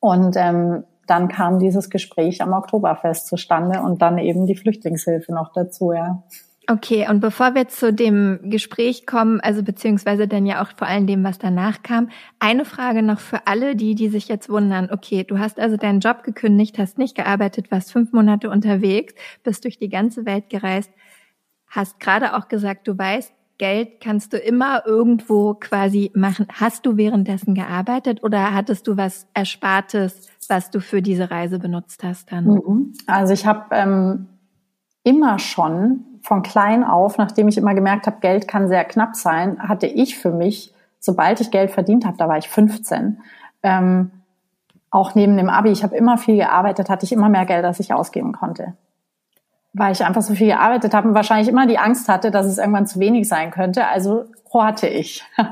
[0.00, 5.52] Und ähm, dann kam dieses Gespräch am Oktoberfest zustande und dann eben die Flüchtlingshilfe noch
[5.52, 6.22] dazu, ja.
[6.68, 11.08] Okay, und bevor wir zu dem Gespräch kommen, also beziehungsweise dann ja auch vor allem
[11.08, 14.88] dem, was danach kam, eine Frage noch für alle, die, die sich jetzt wundern.
[14.92, 19.64] Okay, du hast also deinen Job gekündigt, hast nicht gearbeitet, warst fünf Monate unterwegs, bist
[19.64, 20.92] durch die ganze Welt gereist,
[21.66, 26.46] hast gerade auch gesagt, du weißt, Geld kannst du immer irgendwo quasi machen.
[26.50, 32.02] Hast du währenddessen gearbeitet oder hattest du was Erspartes, was du für diese Reise benutzt
[32.02, 32.46] hast dann?
[32.46, 32.94] Mhm.
[33.06, 34.28] Also ich habe ähm,
[35.04, 39.58] immer schon von klein auf, nachdem ich immer gemerkt habe, Geld kann sehr knapp sein,
[39.60, 43.20] hatte ich für mich, sobald ich Geld verdient habe, da war ich 15,
[43.62, 44.10] ähm,
[44.90, 47.78] auch neben dem Abi, ich habe immer viel gearbeitet, hatte ich immer mehr Geld, als
[47.78, 48.72] ich ausgeben konnte
[49.72, 52.58] weil ich einfach so viel gearbeitet habe und wahrscheinlich immer die Angst hatte, dass es
[52.58, 53.86] irgendwann zu wenig sein könnte.
[53.86, 55.24] Also horte ich.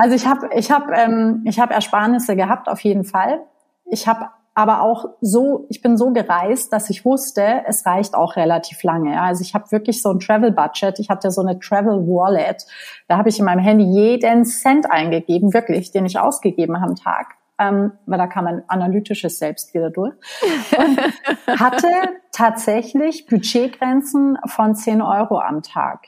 [0.00, 3.40] Also ich habe ich hab, ähm, ich hab Ersparnisse gehabt auf jeden Fall.
[3.84, 8.36] Ich habe aber auch so, ich bin so gereist, dass ich wusste, es reicht auch
[8.36, 9.20] relativ lange.
[9.20, 11.00] Also ich habe wirklich so ein Travel Budget.
[11.00, 12.64] Ich hatte so eine Travel Wallet.
[13.08, 16.94] Da habe ich in meinem Handy jeden Cent eingegeben, wirklich, den ich ausgegeben habe am
[16.94, 20.14] Tag ähm, weil da kam ein analytisches Selbst wieder durch.
[20.78, 21.88] Und hatte
[22.32, 26.06] tatsächlich Budgetgrenzen von 10 Euro am Tag.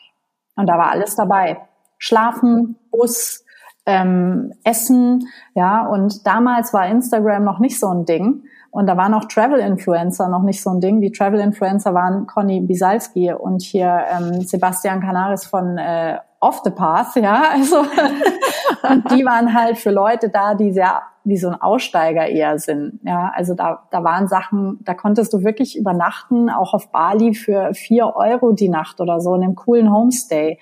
[0.57, 1.61] Und da war alles dabei.
[1.99, 3.45] Schlafen, Bus,
[3.87, 5.87] ähm, Essen, ja.
[5.87, 8.45] Und damals war Instagram noch nicht so ein Ding.
[8.71, 11.01] Und da waren auch Travel-Influencer noch nicht so ein Ding.
[11.01, 17.17] Die Travel-Influencer waren Conny Bisalski und hier ähm, Sebastian Canaris von äh, Off the Path,
[17.17, 17.43] ja.
[17.53, 22.59] Also und die waren halt für Leute da, die sehr wie so ein Aussteiger eher
[22.59, 23.01] sind.
[23.03, 27.75] Ja, also da, da waren Sachen, da konntest du wirklich übernachten, auch auf Bali für
[27.75, 30.59] vier Euro die Nacht oder so in einem coolen Homestay.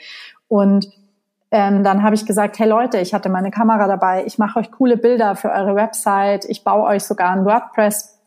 [0.49, 0.89] Und
[1.51, 4.71] ähm, dann habe ich gesagt, hey Leute, ich hatte meine Kamera dabei, ich mache euch
[4.71, 8.18] coole Bilder für eure Website, ich baue euch sogar ein WordPress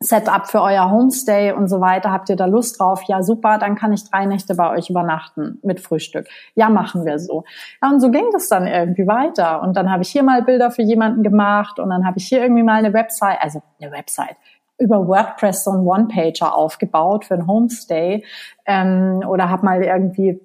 [0.00, 2.12] Setup für euer Homestay und so weiter.
[2.12, 3.02] Habt ihr da Lust drauf?
[3.08, 6.28] Ja, super, dann kann ich drei Nächte bei euch übernachten mit Frühstück.
[6.54, 7.44] Ja, machen wir so.
[7.82, 9.62] Ja, und so ging das dann irgendwie weiter.
[9.62, 12.42] Und dann habe ich hier mal Bilder für jemanden gemacht und dann habe ich hier
[12.42, 14.36] irgendwie mal eine Website, also eine Website,
[14.78, 18.22] über WordPress so einen One-Pager aufgebaut für ein Homestay
[18.66, 20.40] ähm, oder habe mal irgendwie ein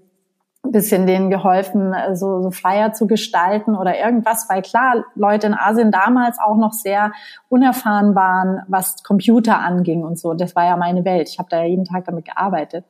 [0.64, 5.92] bisschen denen geholfen, so, so Flyer zu gestalten oder irgendwas, weil klar, Leute in Asien
[5.92, 7.12] damals auch noch sehr
[7.50, 10.34] unerfahren waren, was Computer anging und so.
[10.34, 11.30] Das war ja meine Welt.
[11.30, 12.86] Ich habe da ja jeden Tag damit gearbeitet.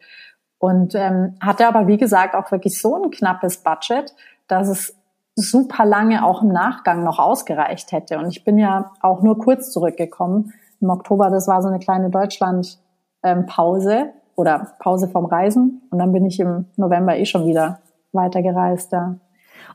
[0.59, 4.13] Und ähm, hatte aber, wie gesagt, auch wirklich so ein knappes Budget,
[4.47, 4.95] dass es
[5.35, 8.19] super lange auch im Nachgang noch ausgereicht hätte.
[8.19, 11.29] Und ich bin ja auch nur kurz zurückgekommen im Oktober.
[11.29, 13.93] Das war so eine kleine Deutschland-Pause.
[13.93, 14.09] Ähm,
[14.41, 15.81] oder Pause vom Reisen.
[15.89, 17.79] Und dann bin ich im November eh schon wieder
[18.11, 19.15] weitergereist, ja.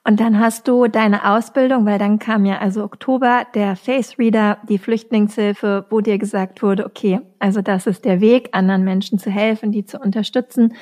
[0.05, 4.59] Und dann hast du deine Ausbildung, weil dann kam ja also Oktober der Face Reader,
[4.69, 9.31] die Flüchtlingshilfe, wo dir gesagt wurde, okay, also das ist der Weg, anderen Menschen zu
[9.31, 10.67] helfen, die zu unterstützen.
[10.67, 10.77] Und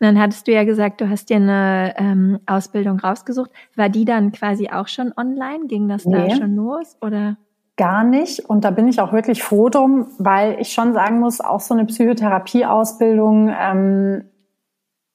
[0.00, 3.50] dann hattest du ja gesagt, du hast dir eine ähm, Ausbildung rausgesucht.
[3.76, 5.66] War die dann quasi auch schon online?
[5.68, 6.28] Ging das nee.
[6.28, 7.36] da schon los oder?
[7.76, 8.40] Gar nicht.
[8.40, 11.74] Und da bin ich auch wirklich froh drum, weil ich schon sagen muss, auch so
[11.74, 14.24] eine Psychotherapieausbildung, ähm,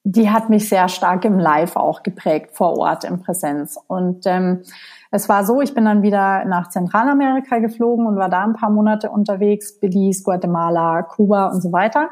[0.04, 3.78] die hat mich sehr stark im Live auch geprägt, vor Ort, in Präsenz.
[3.86, 4.62] Und ähm,
[5.10, 8.70] es war so, ich bin dann wieder nach Zentralamerika geflogen und war da ein paar
[8.70, 12.08] Monate unterwegs, Belize, Guatemala, Kuba und so weiter.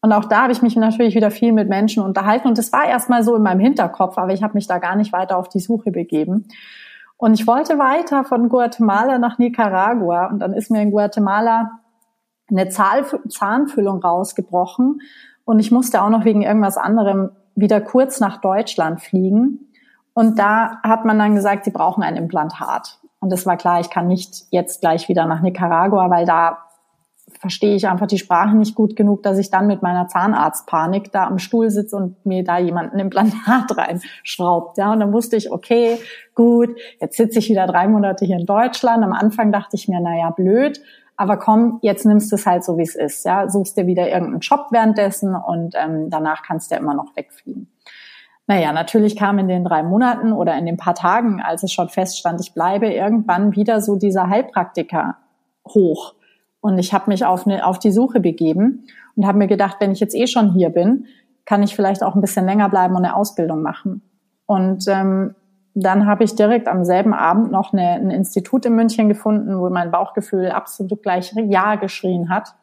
[0.00, 2.46] Und auch da habe ich mich natürlich wieder viel mit Menschen unterhalten.
[2.48, 5.12] Und das war erstmal so in meinem Hinterkopf, aber ich habe mich da gar nicht
[5.12, 6.46] weiter auf die Suche begeben.
[7.16, 11.80] Und ich wollte weiter von Guatemala nach Nicaragua und dann ist mir in Guatemala
[12.48, 15.00] eine Zahnfüllung rausgebrochen
[15.44, 19.72] und ich musste auch noch wegen irgendwas anderem wieder kurz nach Deutschland fliegen.
[20.12, 22.98] Und da hat man dann gesagt, sie brauchen ein Implantat.
[23.20, 26.58] Und es war klar, ich kann nicht jetzt gleich wieder nach Nicaragua, weil da
[27.40, 31.26] verstehe ich einfach die Sprache nicht gut genug, dass ich dann mit meiner Zahnarztpanik da
[31.26, 34.78] am Stuhl sitze und mir da jemand ein Implantat reinschraubt.
[34.78, 35.98] Ja, und dann wusste ich, okay,
[36.34, 39.04] gut, jetzt sitze ich wieder drei Monate hier in Deutschland.
[39.04, 40.80] Am Anfang dachte ich mir, naja, blöd,
[41.16, 43.24] aber komm, jetzt nimmst du es halt so, wie es ist.
[43.24, 47.16] Ja, suchst dir wieder irgendeinen Job währenddessen und ähm, danach kannst du ja immer noch
[47.16, 47.68] wegfliegen.
[48.46, 51.88] Naja, natürlich kam in den drei Monaten oder in den paar Tagen, als es schon
[51.88, 55.16] feststand, ich bleibe, irgendwann wieder so dieser Heilpraktiker
[55.66, 56.14] hoch.
[56.66, 59.92] Und ich habe mich auf, eine, auf die Suche begeben und habe mir gedacht, wenn
[59.92, 61.06] ich jetzt eh schon hier bin,
[61.44, 64.02] kann ich vielleicht auch ein bisschen länger bleiben und eine Ausbildung machen.
[64.46, 65.36] Und ähm,
[65.74, 69.70] dann habe ich direkt am selben Abend noch eine, ein Institut in München gefunden, wo
[69.70, 72.56] mein Bauchgefühl absolut gleich Ja geschrien hat.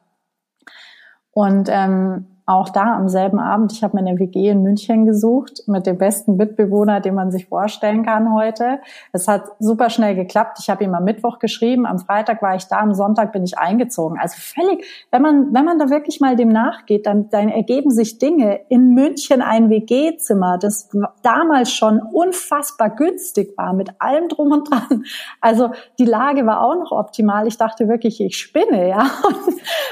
[1.31, 5.63] Und ähm, auch da am selben Abend, ich habe mir eine WG in München gesucht
[5.67, 8.79] mit dem besten Mitbewohner, den man sich vorstellen kann heute.
[9.11, 10.57] Es hat super schnell geklappt.
[10.59, 13.57] Ich habe ihm am Mittwoch geschrieben, am Freitag war ich da, am Sonntag bin ich
[13.57, 14.17] eingezogen.
[14.19, 18.17] Also völlig, wenn man wenn man da wirklich mal dem nachgeht, dann, dann ergeben sich
[18.17, 18.61] Dinge.
[18.69, 20.89] In München ein WG-Zimmer, das
[21.21, 25.03] damals schon unfassbar günstig war mit allem drum und dran.
[25.39, 27.47] Also die Lage war auch noch optimal.
[27.47, 29.09] Ich dachte wirklich, ich spinne, ja.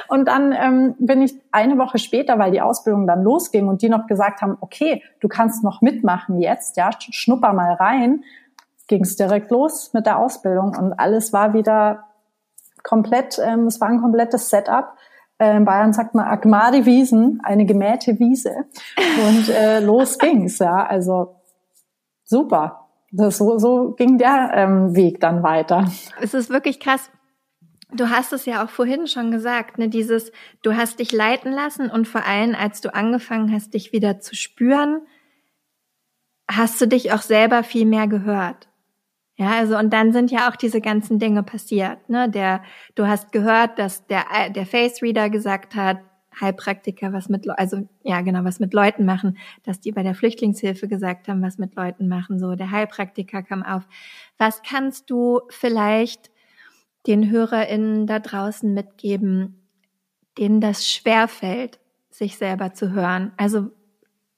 [0.09, 3.83] Und, und dann ähm, bin ich eine Woche später weil die Ausbildung dann losging und
[3.83, 8.23] die noch gesagt haben, okay, du kannst noch mitmachen jetzt, ja, schnupper mal rein,
[8.87, 12.05] ging es direkt los mit der Ausbildung und alles war wieder
[12.83, 14.95] komplett, ähm, es war ein komplettes Setup.
[15.37, 18.65] Äh, in Bayern sagt man Agmade Wiesen, eine gemähte Wiese.
[18.97, 20.83] Und äh, los ging's, ja.
[20.83, 21.35] Also
[22.23, 22.87] super.
[23.11, 25.85] Das, so, so ging der ähm, Weg dann weiter.
[26.19, 27.11] Es ist wirklich krass.
[27.93, 31.89] Du hast es ja auch vorhin schon gesagt, ne, dieses, du hast dich leiten lassen
[31.89, 35.01] und vor allem, als du angefangen hast, dich wieder zu spüren,
[36.49, 38.69] hast du dich auch selber viel mehr gehört.
[39.35, 42.09] Ja, also und dann sind ja auch diese ganzen Dinge passiert.
[42.09, 42.29] Ne?
[42.29, 42.63] Der,
[42.95, 45.99] du hast gehört, dass der der Face Reader gesagt hat,
[46.39, 50.87] Heilpraktiker was mit also ja genau was mit Leuten machen, dass die bei der Flüchtlingshilfe
[50.87, 52.39] gesagt haben, was mit Leuten machen.
[52.39, 53.87] So der Heilpraktiker kam auf.
[54.37, 56.30] Was kannst du vielleicht
[57.07, 59.67] den HörerInnen da draußen mitgeben,
[60.37, 63.31] denen das schwerfällt, sich selber zu hören?
[63.37, 63.71] Also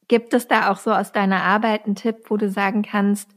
[0.08, 3.30] gibt es da auch so aus deiner Arbeit einen Tipp, wo du sagen kannst,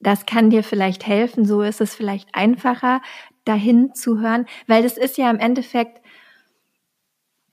[0.00, 3.00] das kann dir vielleicht helfen, so ist es vielleicht einfacher,
[3.44, 6.00] dahin zu hören, weil das ist ja im Endeffekt,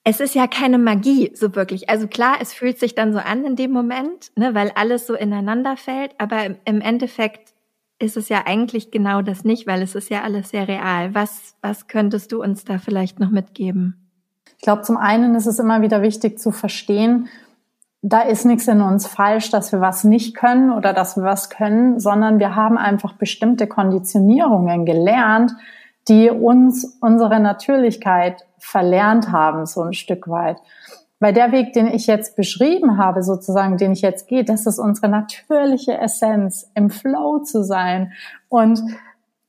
[0.03, 1.89] es ist ja keine Magie so wirklich.
[1.89, 5.13] Also klar, es fühlt sich dann so an in dem Moment, ne, weil alles so
[5.13, 7.53] ineinander fällt, aber im Endeffekt
[7.99, 11.13] ist es ja eigentlich genau das nicht, weil es ist ja alles sehr real.
[11.13, 14.09] Was, was könntest du uns da vielleicht noch mitgeben?
[14.57, 17.29] Ich glaube, zum einen ist es immer wieder wichtig zu verstehen,
[18.01, 21.49] da ist nichts in uns falsch, dass wir was nicht können oder dass wir was
[21.49, 25.51] können, sondern wir haben einfach bestimmte Konditionierungen gelernt,
[26.07, 30.57] die uns unsere Natürlichkeit verlernt haben, so ein Stück weit.
[31.19, 34.79] Weil der Weg, den ich jetzt beschrieben habe, sozusagen, den ich jetzt gehe, das ist
[34.79, 38.13] unsere natürliche Essenz, im Flow zu sein
[38.47, 38.81] und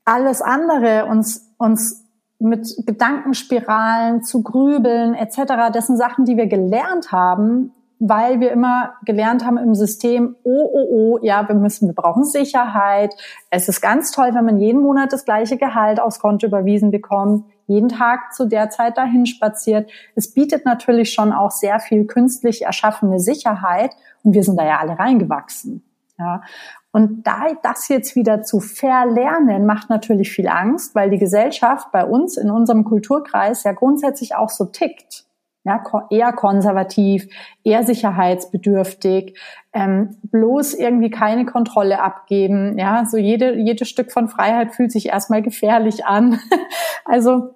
[0.05, 2.05] alles andere uns, uns
[2.41, 5.73] mit Gedankenspiralen zu grübeln etc.
[5.73, 10.71] Das sind Sachen, die wir gelernt haben, weil wir immer gelernt haben im System, oh,
[10.73, 13.15] oh, oh, ja, wir müssen, wir brauchen Sicherheit.
[13.51, 17.45] Es ist ganz toll, wenn man jeden Monat das gleiche Gehalt aufs Konto überwiesen bekommt,
[17.71, 19.91] jeden Tag zu der Zeit dahin spaziert.
[20.17, 23.93] Es bietet natürlich schon auch sehr viel künstlich erschaffene Sicherheit
[24.25, 25.85] und wir sind da ja alle reingewachsen.
[26.19, 26.43] Ja.
[26.91, 32.05] Und da das jetzt wieder zu verlernen, macht natürlich viel Angst, weil die Gesellschaft bei
[32.05, 35.25] uns in unserem Kulturkreis ja grundsätzlich auch so tickt.
[35.63, 37.29] Ja, eher konservativ,
[37.63, 39.39] eher sicherheitsbedürftig,
[39.75, 42.79] ähm, bloß irgendwie keine Kontrolle abgeben.
[42.79, 46.41] Ja, so jede, jedes Stück von Freiheit fühlt sich erstmal gefährlich an.
[47.05, 47.51] also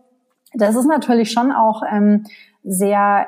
[0.55, 2.25] das ist natürlich schon auch ähm,
[2.63, 3.27] sehr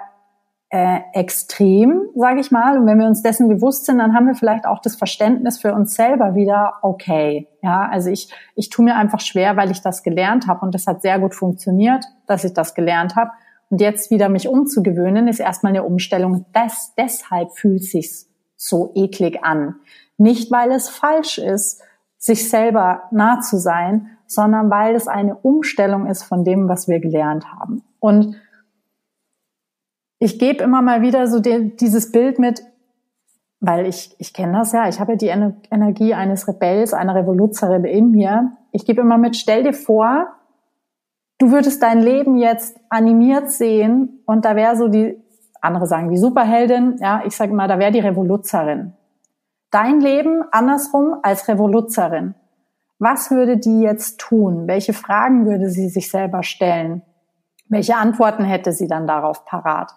[0.68, 2.78] äh, extrem, sage ich mal.
[2.78, 5.72] Und wenn wir uns dessen bewusst sind, dann haben wir vielleicht auch das Verständnis für
[5.72, 7.48] uns selber wieder, okay.
[7.62, 10.86] Ja, also ich, ich tue mir einfach schwer, weil ich das gelernt habe und das
[10.86, 13.30] hat sehr gut funktioniert, dass ich das gelernt habe.
[13.68, 16.46] Und jetzt wieder mich umzugewöhnen, ist erstmal eine Umstellung.
[16.52, 19.76] Das, deshalb fühlt sich's so eklig an.
[20.18, 21.82] Nicht, weil es falsch ist,
[22.18, 27.00] sich selber nah zu sein, sondern weil es eine Umstellung ist von dem, was wir
[27.00, 27.82] gelernt haben.
[28.00, 28.36] Und
[30.18, 32.62] ich gebe immer mal wieder so die, dieses Bild mit,
[33.60, 37.84] weil ich, ich kenne das ja, ich habe ja die Energie eines Rebells, einer Revoluzerin
[37.84, 38.52] in mir.
[38.72, 40.28] Ich gebe immer mit, stell dir vor,
[41.38, 45.22] du würdest dein Leben jetzt animiert sehen und da wäre so die,
[45.60, 48.92] andere sagen die Superheldin, ja, ich sage mal, da wäre die Revoluzerin.
[49.70, 52.34] Dein Leben andersrum als Revoluzerin.
[52.98, 54.66] Was würde die jetzt tun?
[54.66, 57.02] Welche Fragen würde sie sich selber stellen?
[57.68, 59.92] Welche Antworten hätte sie dann darauf parat?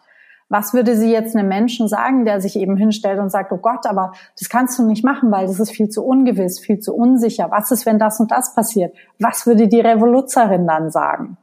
[0.49, 3.85] Was würde sie jetzt einem Menschen sagen, der sich eben hinstellt und sagt, oh Gott,
[3.85, 7.51] aber das kannst du nicht machen, weil das ist viel zu ungewiss, viel zu unsicher.
[7.51, 8.95] Was ist, wenn das und das passiert?
[9.19, 11.38] Was würde die Revoluzerin dann sagen?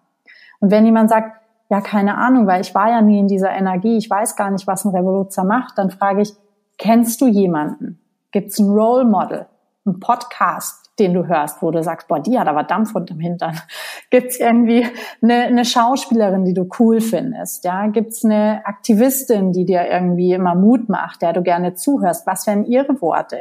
[0.58, 1.40] Und wenn jemand sagt,
[1.70, 4.66] ja, keine Ahnung, weil ich war ja nie in dieser Energie, ich weiß gar nicht,
[4.66, 6.32] was ein Revoluzer macht, dann frage ich,
[6.76, 8.00] kennst du jemanden?
[8.32, 9.46] Gibt es ein Role Model,
[9.84, 13.58] ein Podcast, den du hörst, wo du sagst, boah, die hat aber Dampf unterm Hintern.
[14.10, 14.86] Gibt's irgendwie
[15.22, 17.64] eine, eine Schauspielerin, die du cool findest?
[17.64, 22.26] Ja, gibt's eine Aktivistin, die dir irgendwie immer Mut macht, der du gerne zuhörst?
[22.26, 23.40] Was wären ihre Worte?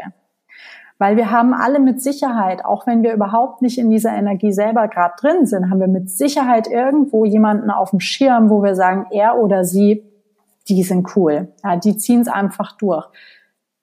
[0.97, 4.87] Weil wir haben alle mit Sicherheit, auch wenn wir überhaupt nicht in dieser Energie selber
[4.87, 9.07] gerade drin sind, haben wir mit Sicherheit irgendwo jemanden auf dem Schirm, wo wir sagen,
[9.11, 10.03] er oder sie,
[10.69, 11.49] die sind cool.
[11.63, 13.05] Ja, die ziehen es einfach durch.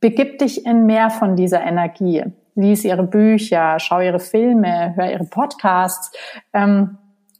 [0.01, 5.25] Begib dich in mehr von dieser Energie lies ihre Bücher, schau ihre Filme, hör ihre
[5.25, 6.13] Podcasts,
[6.53, 6.99] ähm,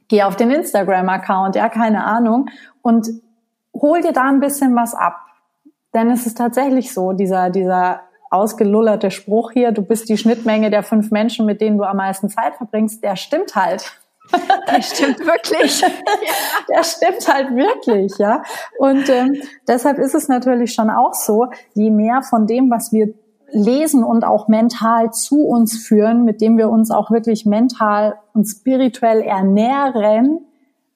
[0.09, 2.49] geh auf den Instagram-Account, ja, keine Ahnung,
[2.83, 3.09] und
[3.75, 5.21] hol dir da ein bisschen was ab.
[5.95, 10.83] Denn es ist tatsächlich so, dieser, dieser ausgelullerte Spruch hier, du bist die Schnittmenge der
[10.83, 13.99] fünf Menschen, mit denen du am meisten Zeit verbringst, der stimmt halt.
[14.69, 15.85] Der stimmt wirklich.
[16.69, 18.43] Der stimmt halt wirklich, ja.
[18.79, 23.13] Und ähm, deshalb ist es natürlich schon auch so, je mehr von dem, was wir
[23.53, 28.47] lesen und auch mental zu uns führen, mit dem wir uns auch wirklich mental und
[28.47, 30.47] spirituell ernähren,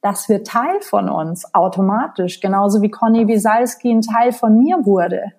[0.03, 5.33] das wird Teil von uns automatisch, genauso wie Conny Wiesalski ein Teil von mir wurde.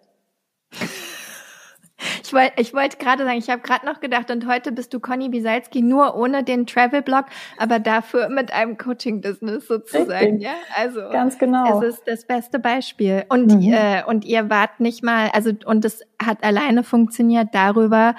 [2.23, 4.99] Ich wollte ich wollte gerade sagen, ich habe gerade noch gedacht, und heute bist du
[4.99, 7.25] Conny Bisalski nur ohne den Travel-Blog,
[7.57, 10.41] aber dafür mit einem Coaching-Business sozusagen, Richtig.
[10.41, 10.53] ja?
[10.75, 11.81] Also ganz genau.
[11.81, 13.25] Es ist das beste Beispiel.
[13.29, 13.73] Und mhm.
[13.73, 18.15] äh, und ihr wart nicht mal, also und es hat alleine funktioniert darüber,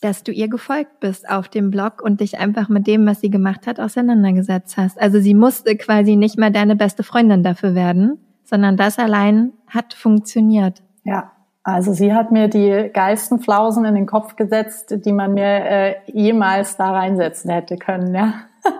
[0.00, 3.30] dass du ihr gefolgt bist auf dem Blog und dich einfach mit dem, was sie
[3.30, 5.00] gemacht hat, auseinandergesetzt hast.
[5.00, 9.94] Also sie musste quasi nicht mal deine beste Freundin dafür werden, sondern das allein hat
[9.94, 10.82] funktioniert.
[11.04, 11.33] Ja,
[11.64, 15.94] also sie hat mir die geilsten Flausen in den Kopf gesetzt, die man mir äh,
[16.06, 18.34] jemals da reinsetzen hätte können, ja.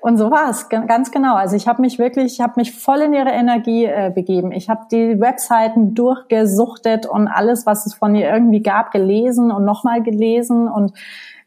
[0.00, 1.34] Und so war es, ganz genau.
[1.34, 4.50] Also ich habe mich wirklich, ich habe mich voll in ihre Energie äh, begeben.
[4.50, 9.66] Ich habe die Webseiten durchgesuchtet und alles, was es von ihr irgendwie gab, gelesen und
[9.66, 10.94] nochmal gelesen und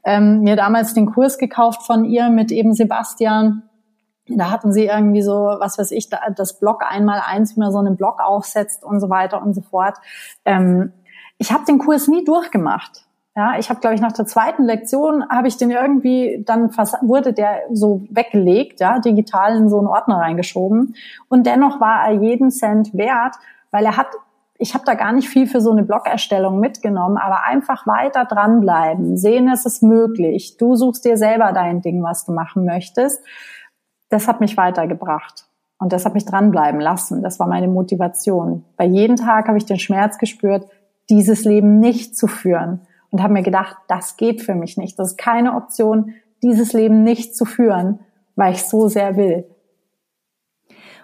[0.03, 3.63] ähm, mir damals den Kurs gekauft von ihr mit eben Sebastian
[4.37, 7.79] da hatten sie irgendwie so, was weiß ich, das Blog einmal eins, wie man so
[7.79, 9.97] einen Blog aufsetzt und so weiter und so fort.
[10.45, 10.93] Ähm,
[11.37, 13.05] ich habe den Kurs nie durchgemacht.
[13.35, 16.69] Ja, ich habe, glaube ich, nach der zweiten Lektion habe ich den irgendwie, dann
[17.01, 20.95] wurde der so weggelegt, ja, digital in so einen Ordner reingeschoben.
[21.29, 23.35] Und dennoch war er jeden Cent wert,
[23.71, 24.07] weil er hat
[24.63, 29.17] ich habe da gar nicht viel für so eine Blogerstellung mitgenommen, aber einfach weiter dranbleiben,
[29.17, 30.55] sehen, es ist möglich.
[30.57, 33.21] Du suchst dir selber dein Ding, was du machen möchtest.
[34.13, 35.47] Das hat mich weitergebracht.
[35.79, 37.23] Und das hat mich dranbleiben lassen.
[37.23, 38.63] Das war meine Motivation.
[38.77, 40.67] Bei jedem Tag habe ich den Schmerz gespürt,
[41.09, 42.81] dieses Leben nicht zu führen.
[43.09, 44.99] Und habe mir gedacht, das geht für mich nicht.
[44.99, 48.01] Das ist keine Option, dieses Leben nicht zu führen,
[48.35, 49.45] weil ich so sehr will.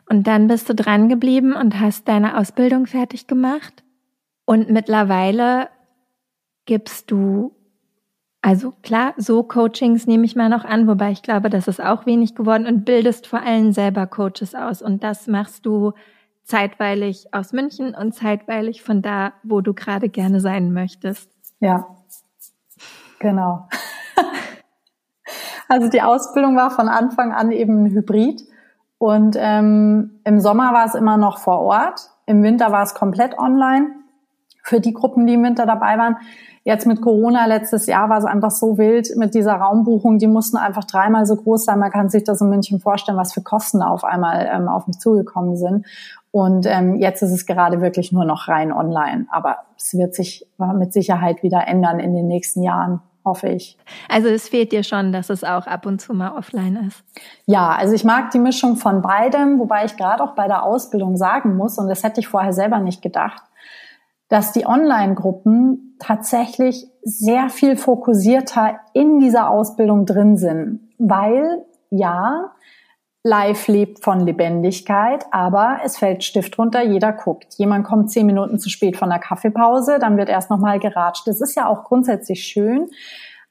[0.08, 3.84] Und dann bist du dran geblieben und hast deine Ausbildung fertig gemacht.
[4.46, 5.70] Und mittlerweile
[6.66, 7.56] gibst du,
[8.42, 12.06] also klar, so Coachings nehme ich mal noch an, wobei ich glaube, das ist auch
[12.06, 14.82] wenig geworden und bildest vor allem selber Coaches aus.
[14.82, 15.94] Und das machst du
[16.44, 21.32] zeitweilig aus München und zeitweilig von da, wo du gerade gerne sein möchtest.
[21.60, 21.88] Ja,
[23.20, 23.68] genau.
[25.72, 28.42] Also die Ausbildung war von Anfang an eben ein Hybrid.
[28.98, 33.38] Und ähm, im Sommer war es immer noch vor Ort, im Winter war es komplett
[33.38, 33.99] online
[34.70, 36.18] für die Gruppen, die im Winter dabei waren.
[36.64, 40.20] Jetzt mit Corona letztes Jahr war es einfach so wild mit dieser Raumbuchung.
[40.20, 41.80] Die mussten einfach dreimal so groß sein.
[41.80, 45.00] Man kann sich das in München vorstellen, was für Kosten auf einmal ähm, auf mich
[45.00, 45.86] zugekommen sind.
[46.32, 49.26] Und ähm, jetzt ist es gerade wirklich nur noch rein online.
[49.32, 50.46] Aber es wird sich
[50.76, 53.78] mit Sicherheit wieder ändern in den nächsten Jahren hoffe ich.
[54.08, 57.04] Also es fehlt dir schon, dass es auch ab und zu mal offline ist.
[57.46, 61.18] Ja, also ich mag die Mischung von beidem, wobei ich gerade auch bei der Ausbildung
[61.18, 63.44] sagen muss, und das hätte ich vorher selber nicht gedacht,
[64.30, 72.52] dass die Online-Gruppen tatsächlich sehr viel fokussierter in dieser Ausbildung drin sind, weil ja,
[73.24, 77.56] Live lebt von Lebendigkeit, aber es fällt Stift runter, jeder guckt.
[77.58, 81.28] Jemand kommt zehn Minuten zu spät von der Kaffeepause, dann wird erst nochmal geratscht.
[81.28, 82.90] Das ist ja auch grundsätzlich schön,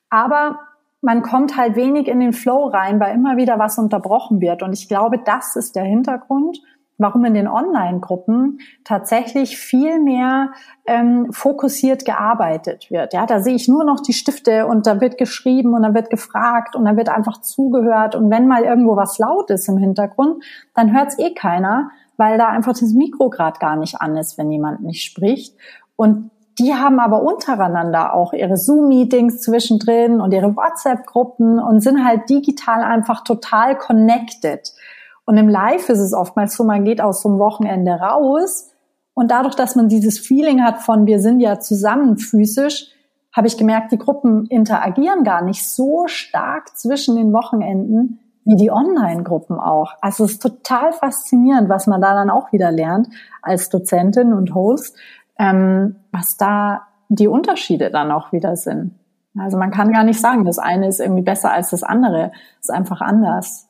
[0.08, 0.58] aber
[1.00, 4.62] man kommt halt wenig in den Flow rein, weil immer wieder was unterbrochen wird.
[4.62, 6.60] Und ich glaube, das ist der Hintergrund
[6.98, 10.50] warum in den Online-Gruppen tatsächlich viel mehr
[10.86, 13.14] ähm, fokussiert gearbeitet wird.
[13.14, 16.10] Ja, da sehe ich nur noch die Stifte und da wird geschrieben und da wird
[16.10, 18.16] gefragt und da wird einfach zugehört.
[18.16, 20.42] Und wenn mal irgendwo was laut ist im Hintergrund,
[20.74, 24.36] dann hört es eh keiner, weil da einfach das Mikro gerade gar nicht an ist,
[24.36, 25.56] wenn jemand nicht spricht.
[25.94, 32.28] Und die haben aber untereinander auch ihre Zoom-Meetings zwischendrin und ihre WhatsApp-Gruppen und sind halt
[32.28, 34.72] digital einfach total connected.
[35.28, 38.72] Und im Live ist es oftmals so, man geht aus so einem Wochenende raus
[39.12, 42.86] und dadurch, dass man dieses Feeling hat von wir sind ja zusammen physisch,
[43.36, 48.70] habe ich gemerkt, die Gruppen interagieren gar nicht so stark zwischen den Wochenenden wie die
[48.70, 49.92] Online-Gruppen auch.
[50.00, 53.08] Also es ist total faszinierend, was man da dann auch wieder lernt
[53.42, 54.96] als Dozentin und Host,
[55.38, 58.94] ähm, was da die Unterschiede dann auch wieder sind.
[59.38, 62.32] Also man kann gar nicht sagen, das eine ist irgendwie besser als das andere.
[62.60, 63.67] Es ist einfach anders.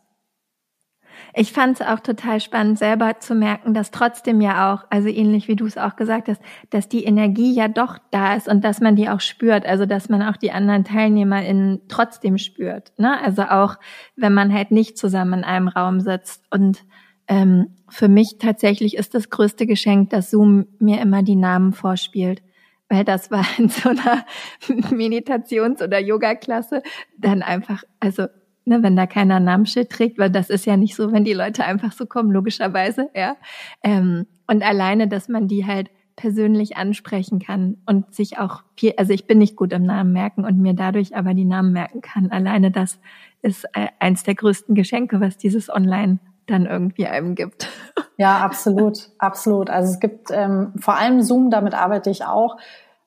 [1.35, 5.49] Ich fand es auch total spannend, selber zu merken, dass trotzdem ja auch, also ähnlich
[5.49, 8.81] wie du es auch gesagt hast, dass die Energie ja doch da ist und dass
[8.81, 12.93] man die auch spürt, also dass man auch die anderen TeilnehmerInnen trotzdem spürt.
[12.99, 13.21] Ne?
[13.23, 13.77] Also auch,
[14.17, 16.45] wenn man halt nicht zusammen in einem Raum sitzt.
[16.51, 16.85] Und
[17.29, 22.43] ähm, für mich tatsächlich ist das größte Geschenk, dass Zoom mir immer die Namen vorspielt
[22.89, 24.25] weil das war in so einer
[24.91, 26.83] Meditations- oder Yoga-Klasse
[27.17, 28.27] dann einfach, also
[28.69, 31.33] ne, wenn da keiner ein Namensschild trägt, weil das ist ja nicht so, wenn die
[31.33, 33.37] Leute einfach so kommen, logischerweise, ja.
[33.83, 39.13] Ähm, und alleine, dass man die halt persönlich ansprechen kann und sich auch viel, also
[39.13, 42.31] ich bin nicht gut im Namen merken und mir dadurch aber die Namen merken kann.
[42.31, 42.99] Alleine das
[43.41, 47.69] ist äh, eins der größten Geschenke, was dieses Online dann irgendwie einem gibt.
[48.17, 49.71] Ja, absolut, absolut.
[49.71, 52.57] Also es gibt ähm, vor allem Zoom, damit arbeite ich auch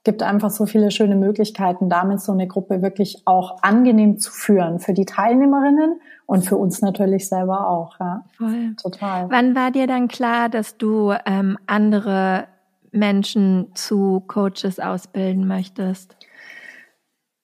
[0.04, 4.80] gibt einfach so viele schöne Möglichkeiten, damit so eine Gruppe wirklich auch angenehm zu führen
[4.80, 8.00] für die Teilnehmerinnen und für uns natürlich selber auch.
[8.00, 8.24] Ja.
[8.38, 8.76] Voll.
[8.82, 9.30] Total.
[9.30, 12.48] Wann war dir dann klar, dass du ähm, andere
[12.92, 16.16] Menschen zu Coaches ausbilden möchtest?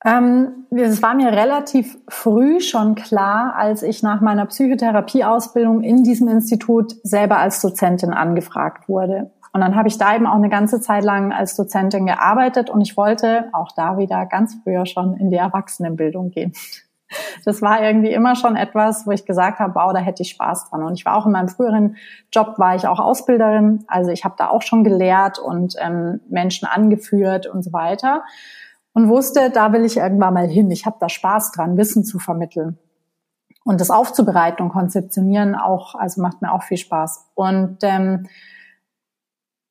[0.05, 6.27] Ähm, es war mir relativ früh schon klar, als ich nach meiner Psychotherapieausbildung in diesem
[6.27, 9.31] Institut selber als Dozentin angefragt wurde.
[9.57, 12.81] Und dann habe ich da eben auch eine ganze Zeit lang als Dozentin gearbeitet und
[12.81, 16.53] ich wollte auch da wieder ganz früher schon in die Erwachsenenbildung gehen.
[17.45, 20.69] Das war irgendwie immer schon etwas, wo ich gesagt habe, wow, da hätte ich Spaß
[20.69, 20.83] dran.
[20.83, 21.95] Und ich war auch in meinem früheren
[22.33, 23.85] Job, war ich auch Ausbilderin.
[23.87, 28.23] Also ich habe da auch schon gelehrt und ähm, Menschen angeführt und so weiter.
[28.91, 30.69] Und wusste, da will ich irgendwann mal hin.
[30.69, 32.77] Ich habe da Spaß dran, Wissen zu vermitteln.
[33.63, 37.29] Und das aufzubereiten und konzeptionieren auch, also macht mir auch viel Spaß.
[37.35, 38.27] Und ähm,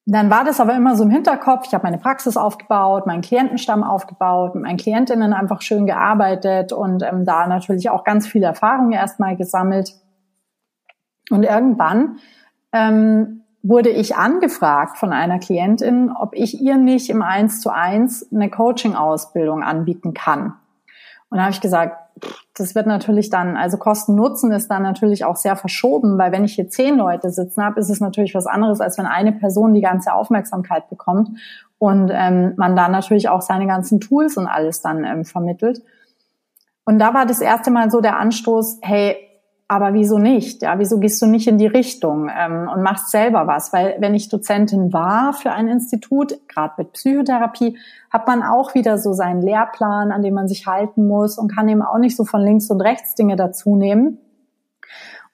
[0.09, 1.67] dann war das aber immer so im Hinterkopf.
[1.67, 7.03] Ich habe meine Praxis aufgebaut, meinen Klientenstamm aufgebaut, mit meinen Klientinnen einfach schön gearbeitet und
[7.03, 9.95] ähm, da natürlich auch ganz viel Erfahrung erstmal gesammelt.
[11.31, 12.19] Und irgendwann
[12.73, 18.33] ähm, wurde ich angefragt von einer Klientin, ob ich ihr nicht im Eins zu eins
[18.33, 20.55] eine Coaching-Ausbildung anbieten kann.
[21.31, 22.06] Und da habe ich gesagt,
[22.55, 26.55] das wird natürlich dann, also Kosten-Nutzen ist dann natürlich auch sehr verschoben, weil wenn ich
[26.55, 29.83] hier zehn Leute sitzen habe, ist es natürlich was anderes, als wenn eine Person die
[29.83, 31.29] ganze Aufmerksamkeit bekommt
[31.79, 35.83] und ähm, man da natürlich auch seine ganzen Tools und alles dann ähm, vermittelt.
[36.85, 39.17] Und da war das erste Mal so der Anstoß, hey,
[39.69, 40.63] aber wieso nicht?
[40.63, 43.73] Ja, wieso gehst du nicht in die Richtung ähm, und machst selber was?
[43.73, 47.77] Weil wenn ich Dozentin war für ein Institut, gerade mit Psychotherapie,
[48.11, 51.69] hat man auch wieder so seinen Lehrplan, an dem man sich halten muss und kann
[51.69, 54.19] eben auch nicht so von links und rechts Dinge dazu nehmen.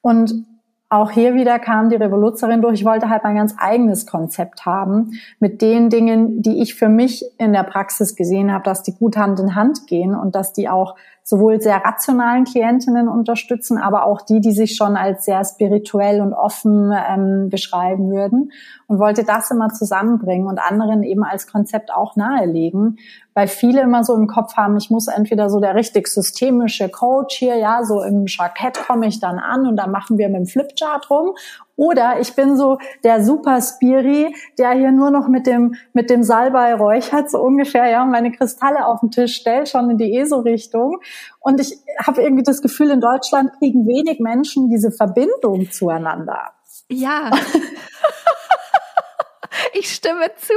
[0.00, 0.46] Und
[0.88, 2.80] auch hier wieder kam die Revoluzerin durch.
[2.80, 7.24] Ich wollte halt mein ganz eigenes Konzept haben mit den Dingen, die ich für mich
[7.38, 10.68] in der Praxis gesehen habe, dass die gut Hand in Hand gehen und dass die
[10.68, 16.20] auch sowohl sehr rationalen Klientinnen unterstützen, aber auch die, die sich schon als sehr spirituell
[16.20, 18.50] und offen ähm, beschreiben würden
[18.88, 22.98] und wollte das immer zusammenbringen und anderen eben als Konzept auch nahelegen,
[23.34, 27.36] weil viele immer so im Kopf haben, ich muss entweder so der richtig systemische Coach
[27.36, 30.46] hier, ja, so im Jackett komme ich dann an und dann machen wir mit dem
[30.46, 31.32] Flipchart rum
[31.76, 36.22] oder ich bin so der Super Spiri, der hier nur noch mit dem, mit dem
[36.22, 41.00] Salbei räuchert, so ungefähr, ja, meine Kristalle auf den Tisch stellt, schon in die ESO-Richtung.
[41.40, 46.52] Und ich habe irgendwie das Gefühl, in Deutschland kriegen wenig Menschen diese Verbindung zueinander.
[46.88, 47.30] Ja.
[49.72, 50.54] ich stimme zu.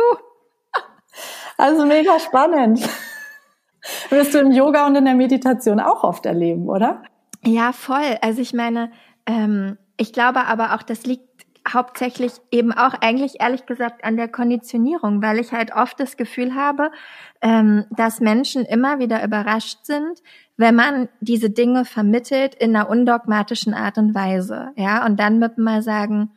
[1.58, 2.82] Also mega spannend.
[4.10, 7.04] Wirst du im Yoga und in der Meditation auch oft erleben, oder?
[7.44, 8.18] Ja, voll.
[8.22, 8.92] Also ich meine,
[9.26, 14.28] ähm, ich glaube aber auch, das liegt hauptsächlich eben auch eigentlich ehrlich gesagt an der
[14.28, 16.92] Konditionierung, weil ich halt oft das Gefühl habe,
[17.42, 20.22] ähm, dass Menschen immer wieder überrascht sind,
[20.58, 25.58] wenn man diese Dinge vermittelt in einer undogmatischen Art und Weise, ja, und dann mit
[25.58, 26.32] mal sagen,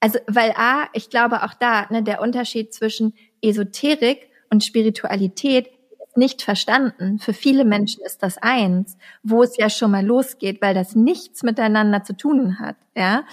[0.00, 5.68] also weil a, ich glaube auch da, ne, der Unterschied zwischen Esoterik und Spiritualität
[6.16, 7.18] nicht verstanden.
[7.18, 11.42] Für viele Menschen ist das eins, wo es ja schon mal losgeht, weil das nichts
[11.42, 13.24] miteinander zu tun hat, ja.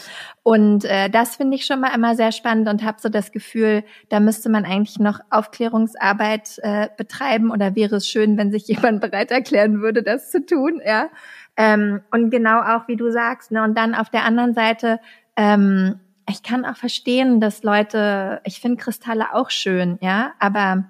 [0.44, 3.84] Und äh, das finde ich schon mal immer sehr spannend und habe so das Gefühl,
[4.10, 9.02] da müsste man eigentlich noch Aufklärungsarbeit äh, betreiben oder wäre es schön, wenn sich jemand
[9.02, 11.10] bereit erklären würde, das zu tun, ja.
[11.58, 13.64] Ähm, und genau auch wie du sagst, ne.
[13.64, 15.00] Und dann auf der anderen Seite
[15.36, 20.86] ähm, ich kann auch verstehen, dass Leute, ich finde Kristalle auch schön, ja, aber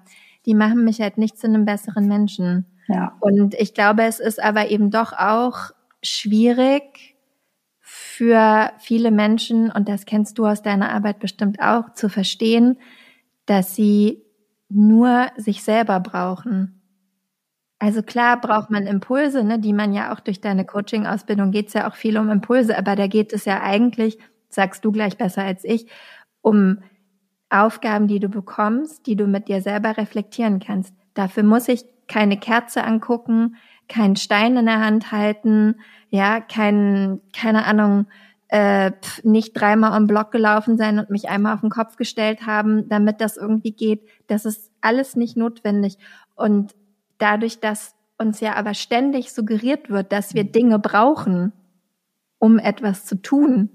[0.46, 2.66] die machen mich halt nicht zu einem besseren Menschen.
[2.88, 3.16] Ja.
[3.20, 5.70] Und ich glaube, es ist aber eben doch auch
[6.02, 7.16] schwierig
[7.80, 12.78] für viele Menschen, und das kennst du aus deiner Arbeit bestimmt auch, zu verstehen,
[13.46, 14.22] dass sie
[14.68, 16.80] nur sich selber brauchen.
[17.78, 21.74] Also klar braucht man Impulse, ne, die man ja auch durch deine Coaching-Ausbildung geht es
[21.74, 24.18] ja auch viel um Impulse, aber da geht es ja eigentlich,
[24.48, 25.88] sagst du gleich besser als ich,
[26.42, 26.78] um
[27.52, 30.94] Aufgaben, die du bekommst, die du mit dir selber reflektieren kannst.
[31.14, 33.56] Dafür muss ich keine Kerze angucken,
[33.88, 35.76] keinen Stein in der Hand halten,
[36.10, 38.06] ja, kein, keine Ahnung,
[38.48, 38.92] äh,
[39.22, 43.20] nicht dreimal am Block gelaufen sein und mich einmal auf den Kopf gestellt haben, damit
[43.20, 44.06] das irgendwie geht.
[44.26, 45.96] Das ist alles nicht notwendig.
[46.34, 46.74] Und
[47.18, 51.52] dadurch, dass uns ja aber ständig suggeriert wird, dass wir Dinge brauchen,
[52.38, 53.70] um etwas zu tun,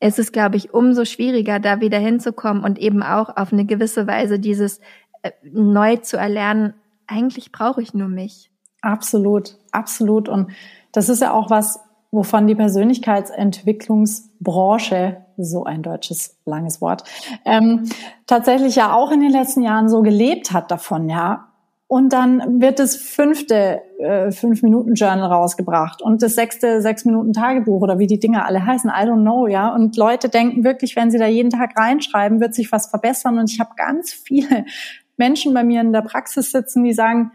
[0.00, 4.06] es ist, glaube ich, umso schwieriger, da wieder hinzukommen und eben auch auf eine gewisse
[4.06, 4.80] Weise dieses
[5.22, 6.74] äh, neu zu erlernen,
[7.06, 8.50] eigentlich brauche ich nur mich.
[8.82, 10.28] Absolut, absolut.
[10.28, 10.50] Und
[10.92, 11.80] das ist ja auch was,
[12.10, 17.02] wovon die Persönlichkeitsentwicklungsbranche, so ein deutsches langes Wort,
[17.44, 17.90] ähm,
[18.26, 21.48] tatsächlich ja auch in den letzten Jahren so gelebt hat davon, ja,
[21.88, 27.32] und dann wird das fünfte äh, fünf Minuten Journal rausgebracht und das sechste sechs Minuten
[27.32, 29.72] Tagebuch oder wie die Dinge alle heißen, I don't know, ja.
[29.72, 33.38] Und Leute denken wirklich, wenn sie da jeden Tag reinschreiben, wird sich was verbessern.
[33.38, 34.64] Und ich habe ganz viele
[35.16, 37.30] Menschen bei mir in der Praxis sitzen, die sagen,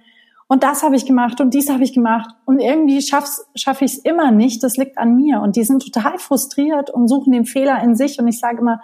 [0.49, 3.93] und das habe ich gemacht und dies habe ich gemacht und irgendwie schaffe schaff ich
[3.93, 4.61] es immer nicht.
[4.63, 8.19] Das liegt an mir und die sind total frustriert und suchen den Fehler in sich.
[8.19, 8.81] Und ich sage immer,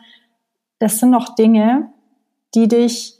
[0.79, 1.91] das sind noch Dinge,
[2.55, 3.16] die dich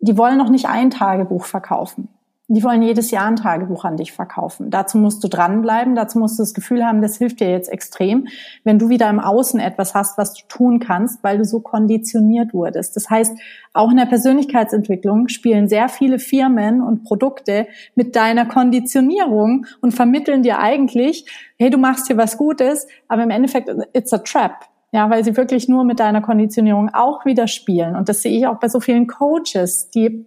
[0.00, 2.08] die wollen noch nicht ein Tagebuch verkaufen.
[2.50, 4.70] Die wollen jedes Jahr ein Tagebuch an dich verkaufen.
[4.70, 8.26] Dazu musst du dranbleiben, dazu musst du das Gefühl haben, das hilft dir jetzt extrem,
[8.64, 12.54] wenn du wieder im Außen etwas hast, was du tun kannst, weil du so konditioniert
[12.54, 12.96] wurdest.
[12.96, 13.36] Das heißt,
[13.74, 20.42] auch in der Persönlichkeitsentwicklung spielen sehr viele Firmen und Produkte mit deiner Konditionierung und vermitteln
[20.42, 21.26] dir eigentlich,
[21.58, 24.64] hey, du machst hier was Gutes, aber im Endeffekt, it's a trap.
[24.90, 27.94] Ja, weil sie wirklich nur mit deiner Konditionierung auch wieder spielen.
[27.94, 30.24] Und das sehe ich auch bei so vielen Coaches, die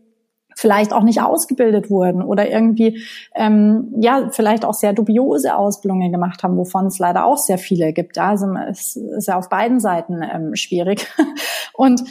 [0.55, 3.01] vielleicht auch nicht ausgebildet wurden oder irgendwie
[3.35, 7.93] ähm, ja vielleicht auch sehr dubiose Ausbildungen gemacht haben, wovon es leider auch sehr viele
[7.93, 8.17] gibt.
[8.17, 11.07] Ja, also es ist ja auf beiden Seiten ähm, schwierig
[11.73, 12.03] und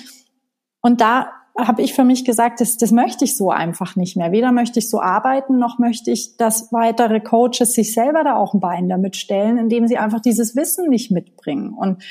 [0.82, 1.28] und da
[1.58, 4.32] habe ich für mich gesagt, das, das möchte ich so einfach nicht mehr.
[4.32, 8.54] Weder möchte ich so arbeiten, noch möchte ich, dass weitere Coaches sich selber da auch
[8.54, 11.74] ein Bein damit stellen, indem sie einfach dieses Wissen nicht mitbringen.
[11.74, 12.02] Und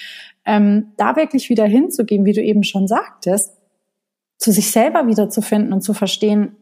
[0.46, 3.56] ähm, da wirklich wieder hinzugehen, wie du eben schon sagtest,
[4.38, 6.56] zu sich selber wiederzufinden und zu verstehen,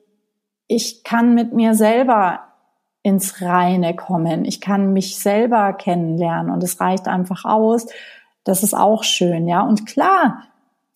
[0.67, 2.41] ich kann mit mir selber
[3.03, 4.43] ins Reine kommen.
[4.43, 7.87] Ich kann mich selber kennenlernen und es reicht einfach aus.
[8.43, 9.61] Das ist auch schön, ja.
[9.61, 10.43] Und klar,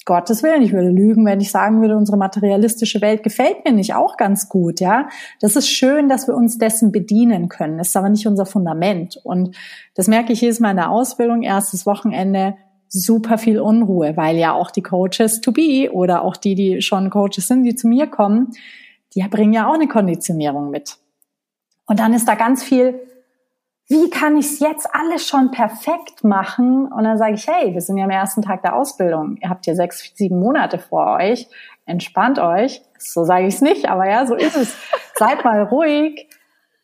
[0.06, 3.94] Gottes Willen, ich würde lügen, wenn ich sagen würde, unsere materialistische Welt gefällt mir nicht
[3.94, 5.08] auch ganz gut, ja.
[5.40, 7.78] Das ist schön, dass wir uns dessen bedienen können.
[7.78, 9.18] Das ist aber nicht unser Fundament.
[9.24, 9.56] Und
[9.96, 12.56] das merke ich jedes Mal in der Ausbildung, erstes Wochenende,
[12.92, 17.10] super viel Unruhe, weil ja auch die Coaches to be oder auch die, die schon
[17.10, 18.52] Coaches sind, die zu mir kommen,
[19.16, 20.98] die bringen ja auch eine Konditionierung mit.
[21.88, 23.00] Und dann ist da ganz viel,
[23.88, 26.92] wie kann ich es jetzt alles schon perfekt machen?
[26.92, 29.38] Und dann sage ich, hey, wir sind ja am ersten Tag der Ausbildung.
[29.42, 31.48] Ihr habt hier sechs, sieben Monate vor euch.
[31.86, 32.82] Entspannt euch.
[32.98, 34.76] So sage ich es nicht, aber ja, so ist es.
[35.16, 36.30] Seid mal ruhig.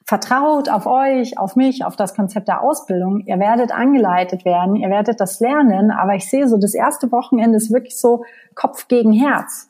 [0.08, 3.20] Vertraut auf euch, auf mich, auf das Konzept der Ausbildung.
[3.26, 7.58] Ihr werdet angeleitet werden, ihr werdet das lernen, aber ich sehe so, das erste Wochenende
[7.58, 8.24] ist wirklich so
[8.56, 9.70] Kopf gegen Herz.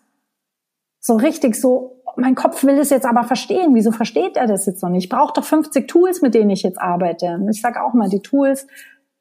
[1.00, 3.74] So richtig so, mein Kopf will es jetzt aber verstehen.
[3.74, 5.06] Wieso versteht er das jetzt noch nicht?
[5.06, 7.44] Ich brauche doch 50 Tools, mit denen ich jetzt arbeite.
[7.50, 8.68] Ich sage auch mal, die Tools,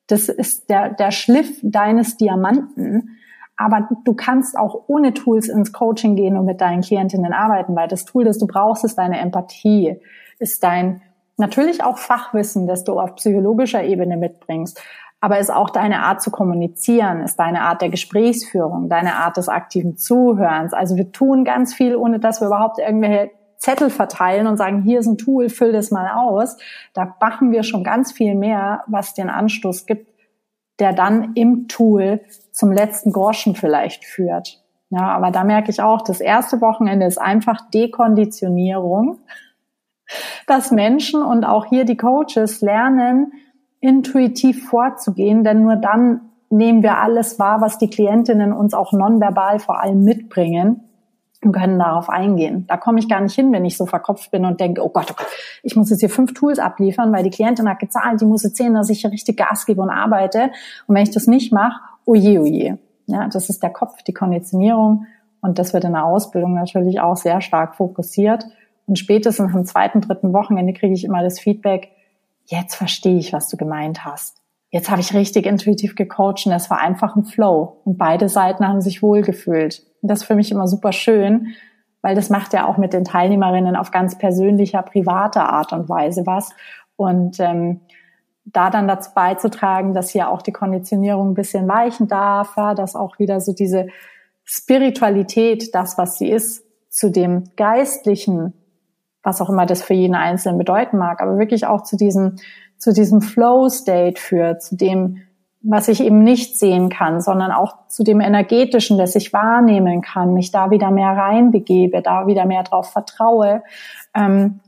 [0.09, 3.17] das ist der, der Schliff deines Diamanten.
[3.57, 7.89] Aber du kannst auch ohne Tools ins Coaching gehen und mit deinen Klientinnen arbeiten, weil
[7.89, 9.99] das Tool, das du brauchst, ist deine Empathie,
[10.39, 11.01] ist dein
[11.39, 14.81] natürlich auch Fachwissen, das du auf psychologischer Ebene mitbringst
[15.21, 19.49] aber ist auch deine Art zu kommunizieren, ist deine Art der Gesprächsführung, deine Art des
[19.49, 20.73] aktiven Zuhörens.
[20.73, 25.01] Also wir tun ganz viel, ohne dass wir überhaupt irgendwelche Zettel verteilen und sagen, hier
[25.01, 26.59] ist ein Tool, füll das mal aus.
[26.93, 30.13] Da machen wir schon ganz viel mehr, was den Anstoß gibt,
[30.79, 32.21] der dann im Tool
[32.53, 34.63] zum letzten Groschen vielleicht führt.
[34.91, 39.19] Ja, aber da merke ich auch, das erste Wochenende ist einfach Dekonditionierung,
[40.47, 43.33] dass Menschen und auch hier die Coaches lernen,
[43.81, 49.59] intuitiv vorzugehen, denn nur dann nehmen wir alles wahr, was die Klientinnen uns auch nonverbal
[49.59, 50.83] vor allem mitbringen
[51.43, 52.67] und können darauf eingehen.
[52.67, 55.09] Da komme ich gar nicht hin, wenn ich so verkopft bin und denke, oh Gott,
[55.11, 55.29] oh Gott,
[55.63, 58.57] ich muss jetzt hier fünf Tools abliefern, weil die Klientin hat gezahlt, die muss jetzt
[58.57, 60.51] sehen, dass ich hier richtig Gas gebe und arbeite.
[60.87, 62.79] Und wenn ich das nicht mache, oje, oje.
[63.07, 65.07] Ja, das ist der Kopf, die Konditionierung.
[65.41, 68.47] Und das wird in der Ausbildung natürlich auch sehr stark fokussiert.
[68.87, 71.91] Und spätestens am zweiten, dritten Wochenende kriege ich immer das Feedback,
[72.45, 74.41] jetzt verstehe ich, was du gemeint hast.
[74.71, 77.81] Jetzt habe ich richtig intuitiv gecoacht und es war einfach ein Flow.
[77.85, 79.83] Und beide Seiten haben sich wohlgefühlt.
[80.03, 81.49] Und das ist für mich immer super schön,
[82.03, 86.27] weil das macht ja auch mit den Teilnehmerinnen auf ganz persönlicher, privater Art und Weise
[86.27, 86.51] was.
[86.97, 87.81] Und ähm,
[88.45, 92.95] da dann dazu beizutragen, dass hier auch die Konditionierung ein bisschen weichen darf, ja, dass
[92.95, 93.89] auch wieder so diese
[94.45, 98.53] Spiritualität, das, was sie ist, zu dem Geistlichen
[99.27, 102.37] was auch immer das für jeden Einzelnen bedeuten mag, aber wirklich auch zu diesem,
[102.79, 105.19] zu diesem Flow-State führt, zu dem,
[105.63, 110.33] was ich eben nicht sehen kann, sondern auch zu dem energetischen, das ich wahrnehmen kann,
[110.33, 113.65] mich da wieder mehr reinbegebe, da wieder mehr drauf vertraue.
[114.15, 114.61] Ähm,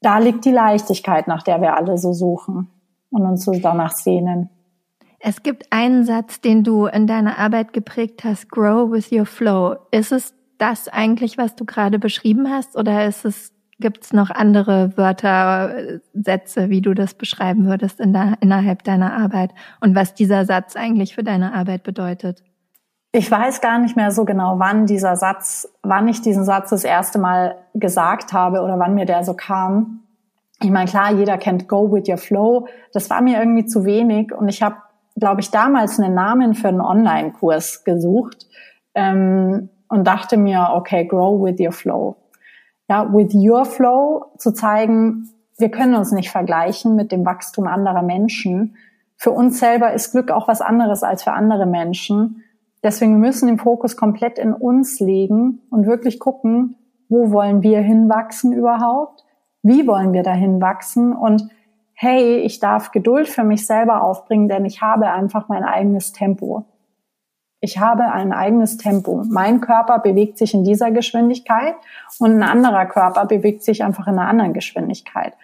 [0.00, 2.70] da liegt die Leichtigkeit, nach der wir alle so suchen
[3.10, 4.48] und uns so danach sehnen.
[5.18, 9.76] Es gibt einen Satz, den du in deiner Arbeit geprägt hast, Grow with your flow.
[9.90, 14.30] Ist es das eigentlich, was du gerade beschrieben hast, oder ist es Gibt es noch
[14.30, 20.12] andere Wörter, Sätze, wie du das beschreiben würdest in der, innerhalb deiner Arbeit und was
[20.12, 22.42] dieser Satz eigentlich für deine Arbeit bedeutet?
[23.12, 26.84] Ich weiß gar nicht mehr so genau, wann dieser Satz, wann ich diesen Satz das
[26.84, 30.00] erste Mal gesagt habe oder wann mir der so kam.
[30.62, 32.68] Ich meine, klar, jeder kennt Go with your Flow.
[32.92, 34.76] Das war mir irgendwie zu wenig und ich habe,
[35.16, 38.46] glaube ich, damals einen Namen für einen Online-Kurs gesucht
[38.94, 42.19] ähm, und dachte mir, okay, Grow with your Flow
[42.90, 48.02] ja, with your flow zu zeigen, wir können uns nicht vergleichen mit dem Wachstum anderer
[48.02, 48.74] Menschen.
[49.16, 52.42] Für uns selber ist Glück auch was anderes als für andere Menschen.
[52.82, 56.74] Deswegen müssen den Fokus komplett in uns legen und wirklich gucken,
[57.08, 59.24] wo wollen wir hinwachsen überhaupt?
[59.62, 61.14] Wie wollen wir dahin wachsen?
[61.14, 61.48] Und
[61.92, 66.64] hey, ich darf Geduld für mich selber aufbringen, denn ich habe einfach mein eigenes Tempo.
[67.60, 69.22] Ich habe ein eigenes Tempo.
[69.28, 71.74] Mein Körper bewegt sich in dieser Geschwindigkeit
[72.18, 75.34] und ein anderer Körper bewegt sich einfach in einer anderen Geschwindigkeit.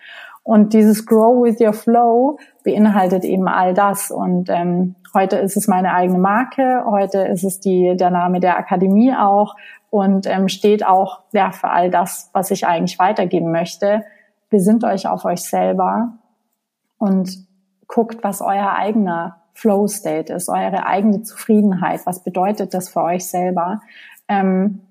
[0.42, 4.10] Und dieses Grow with your Flow beinhaltet eben all das.
[4.12, 8.56] Und ähm, heute ist es meine eigene Marke, heute ist es die, der Name der
[8.56, 9.56] Akademie auch
[9.90, 14.04] und ähm, steht auch ja, für all das, was ich eigentlich weitergeben möchte.
[14.48, 16.12] Besinnt euch auf euch selber
[16.96, 17.44] und
[17.88, 22.04] guckt, was euer eigener Flow State ist, eure eigene Zufriedenheit.
[22.04, 23.80] Was bedeutet das für euch selber?
[24.28, 24.82] Ähm,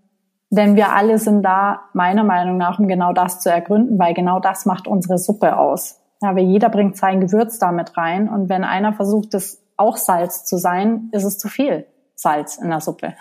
[0.49, 4.39] denn wir alle sind da meiner Meinung nach, um genau das zu ergründen, weil genau
[4.39, 6.01] das macht unsere Suppe aus.
[6.21, 10.45] Ja, weil jeder bringt sein Gewürz damit rein und wenn einer versucht, das auch Salz
[10.45, 11.85] zu sein, ist es zu viel
[12.15, 13.13] Salz in der Suppe.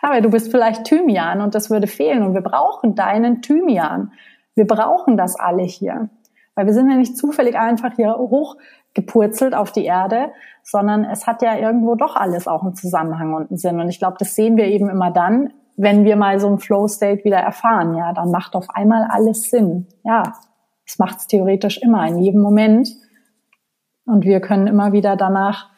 [0.00, 4.12] Aber du bist vielleicht Thymian und das würde fehlen und wir brauchen deinen Thymian.
[4.54, 6.08] Wir brauchen das alle hier.
[6.54, 8.18] Weil wir sind ja nicht zufällig einfach hier
[8.92, 10.32] hochgepurzelt auf die Erde,
[10.62, 13.80] sondern es hat ja irgendwo doch alles auch einen Zusammenhang und einen Sinn.
[13.80, 17.24] Und ich glaube, das sehen wir eben immer dann, wenn wir mal so einen Flow-State
[17.24, 17.96] wieder erfahren.
[17.96, 19.86] Ja, dann macht auf einmal alles Sinn.
[20.04, 20.34] Ja,
[20.86, 22.88] es macht es theoretisch immer, in jedem Moment.
[24.04, 25.70] Und wir können immer wieder danach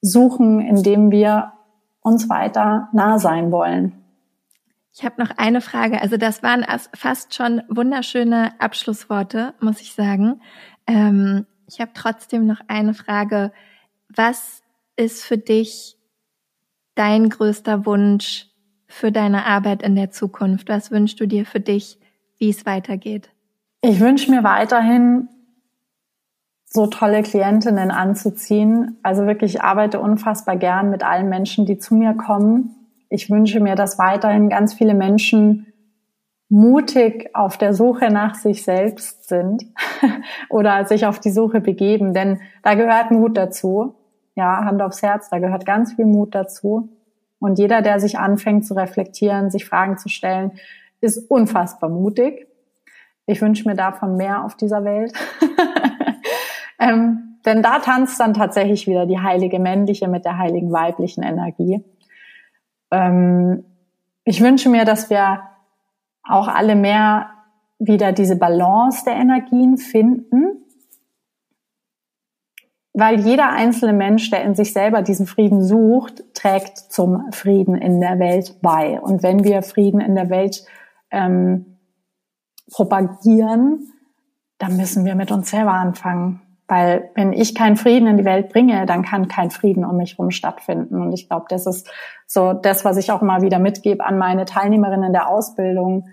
[0.00, 1.52] suchen, indem wir
[2.00, 3.92] uns weiter nah sein wollen.
[4.96, 6.00] Ich habe noch eine Frage.
[6.00, 6.64] Also das waren
[6.94, 10.40] fast schon wunderschöne Abschlussworte, muss ich sagen.
[10.86, 13.52] Ähm, ich habe trotzdem noch eine Frage.
[14.14, 14.62] Was
[14.96, 15.96] ist für dich
[16.94, 18.48] dein größter Wunsch
[18.86, 20.68] für deine Arbeit in der Zukunft?
[20.68, 21.98] Was wünschst du dir für dich,
[22.38, 23.30] wie es weitergeht?
[23.80, 25.28] Ich wünsche mir weiterhin
[26.64, 28.98] so tolle Klientinnen anzuziehen.
[29.02, 32.74] Also wirklich, ich arbeite unfassbar gern mit allen Menschen, die zu mir kommen.
[33.08, 35.66] Ich wünsche mir, dass weiterhin ganz viele Menschen
[36.48, 39.64] mutig auf der Suche nach sich selbst sind
[40.48, 43.94] oder sich auf die Suche begeben, denn da gehört Mut dazu.
[44.36, 46.88] Ja, Hand aufs Herz, da gehört ganz viel Mut dazu.
[47.38, 50.52] Und jeder, der sich anfängt zu reflektieren, sich Fragen zu stellen,
[51.00, 52.46] ist unfassbar mutig.
[53.26, 55.12] Ich wünsche mir davon mehr auf dieser Welt.
[56.78, 61.84] Ähm, denn da tanzt dann tatsächlich wieder die heilige männliche mit der heiligen weiblichen Energie.
[62.90, 63.64] Ähm,
[64.24, 65.42] ich wünsche mir, dass wir
[66.24, 67.30] auch alle mehr
[67.78, 70.64] wieder diese Balance der Energien finden,
[72.92, 78.00] weil jeder einzelne Mensch, der in sich selber diesen Frieden sucht, trägt zum Frieden in
[78.00, 79.00] der Welt bei.
[79.00, 80.64] Und wenn wir Frieden in der Welt
[81.10, 81.78] ähm,
[82.70, 83.92] propagieren,
[84.58, 86.40] dann müssen wir mit uns selber anfangen.
[86.66, 90.12] Weil wenn ich keinen Frieden in die Welt bringe, dann kann kein Frieden um mich
[90.12, 91.02] herum stattfinden.
[91.02, 91.90] Und ich glaube, das ist
[92.26, 96.08] so das, was ich auch immer wieder mitgebe an meine Teilnehmerinnen der Ausbildung.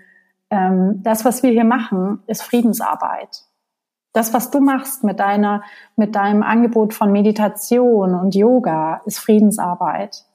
[0.50, 3.44] Ähm, das, was wir hier machen, ist Friedensarbeit.
[4.12, 5.62] Das, was du machst mit deiner,
[5.96, 10.26] mit deinem Angebot von Meditation und Yoga, ist Friedensarbeit.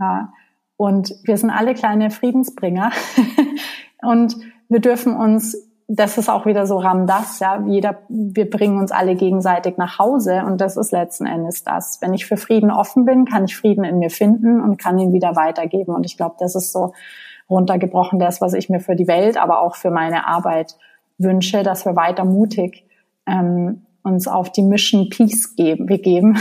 [0.00, 0.32] Ja.
[0.76, 2.90] Und wir sind alle kleine Friedensbringer.
[4.02, 4.36] und
[4.68, 9.16] wir dürfen uns das ist auch wieder so Ramdas, ja, jeder, wir bringen uns alle
[9.16, 12.00] gegenseitig nach Hause und das ist letzten Endes das.
[12.00, 15.12] Wenn ich für Frieden offen bin, kann ich Frieden in mir finden und kann ihn
[15.12, 16.94] wieder weitergeben und ich glaube, das ist so
[17.50, 20.76] runtergebrochen das, was ich mir für die Welt, aber auch für meine Arbeit
[21.18, 22.86] wünsche, dass wir weiter mutig
[23.26, 26.38] ähm, uns auf die Mission Peace geben, wir geben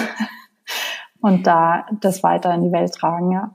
[1.22, 3.52] und da das weiter in die Welt tragen, ja.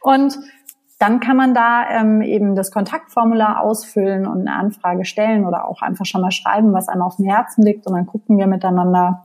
[0.00, 0.38] Und
[0.98, 5.80] dann kann man da ähm, eben das Kontaktformular ausfüllen und eine Anfrage stellen oder auch
[5.80, 9.24] einfach schon mal schreiben, was einem auf dem Herzen liegt und dann gucken wir miteinander.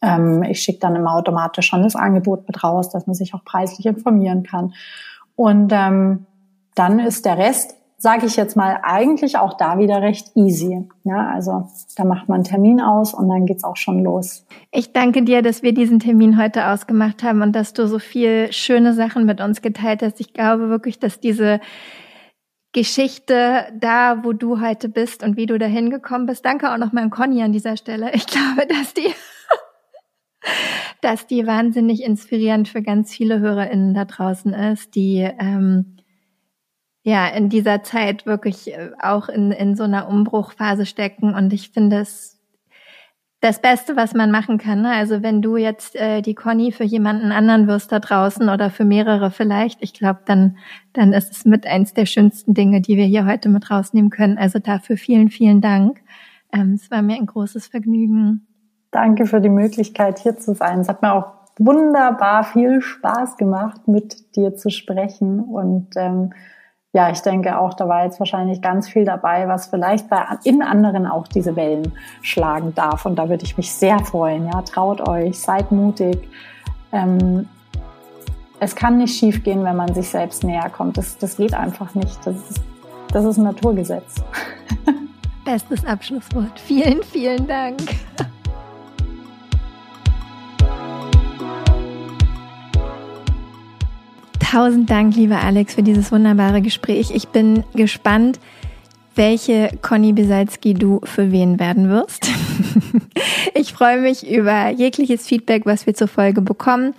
[0.00, 3.44] Ähm, ich schicke dann immer automatisch schon das Angebot mit raus, dass man sich auch
[3.44, 4.72] preislich informieren kann.
[5.34, 6.26] Und ähm,
[6.76, 7.74] dann ist der Rest
[8.04, 10.86] sage ich jetzt mal, eigentlich auch da wieder recht easy.
[11.04, 14.44] Ja, also da macht man einen Termin aus und dann geht's auch schon los.
[14.70, 18.52] Ich danke dir, dass wir diesen Termin heute ausgemacht haben und dass du so viel
[18.52, 20.20] schöne Sachen mit uns geteilt hast.
[20.20, 21.60] Ich glaube wirklich, dass diese
[22.72, 26.44] Geschichte da, wo du heute bist und wie du da hingekommen bist.
[26.44, 28.12] Danke auch nochmal an Conny an dieser Stelle.
[28.12, 29.14] Ich glaube, dass die,
[31.00, 35.94] dass die wahnsinnig inspirierend für ganz viele HörerInnen da draußen ist, die ähm,
[37.04, 41.34] ja in dieser Zeit wirklich äh, auch in, in so einer Umbruchphase stecken.
[41.34, 42.40] Und ich finde es
[43.40, 44.80] das Beste, was man machen kann.
[44.80, 44.90] Ne?
[44.90, 48.86] Also wenn du jetzt äh, die Conny für jemanden anderen wirst da draußen oder für
[48.86, 50.56] mehrere vielleicht, ich glaube, dann,
[50.94, 54.38] dann ist es mit eins der schönsten Dinge, die wir hier heute mit rausnehmen können.
[54.38, 56.00] Also dafür vielen, vielen Dank.
[56.54, 58.46] Ähm, es war mir ein großes Vergnügen.
[58.90, 60.80] Danke für die Möglichkeit, hier zu sein.
[60.80, 61.26] Es hat mir auch
[61.58, 65.40] wunderbar viel Spaß gemacht, mit dir zu sprechen.
[65.40, 66.32] Und ähm,
[66.94, 70.62] ja, ich denke auch, da war jetzt wahrscheinlich ganz viel dabei, was vielleicht bei, in
[70.62, 71.92] anderen auch diese Wellen
[72.22, 73.04] schlagen darf.
[73.04, 74.46] Und da würde ich mich sehr freuen.
[74.46, 76.28] Ja, traut euch, seid mutig.
[76.92, 77.48] Ähm,
[78.60, 80.96] es kann nicht schiefgehen, wenn man sich selbst näher kommt.
[80.96, 82.16] Das, das geht einfach nicht.
[82.24, 82.62] Das ist,
[83.08, 84.14] das ist ein Naturgesetz.
[85.44, 86.60] Bestes Abschlusswort.
[86.60, 87.82] Vielen, vielen Dank.
[94.54, 97.10] Tausend Dank, lieber Alex, für dieses wunderbare Gespräch.
[97.12, 98.38] Ich bin gespannt,
[99.16, 102.30] welche Conny Besalski du für wen werden wirst.
[103.54, 106.94] ich freue mich über jegliches Feedback, was wir zur Folge bekommen,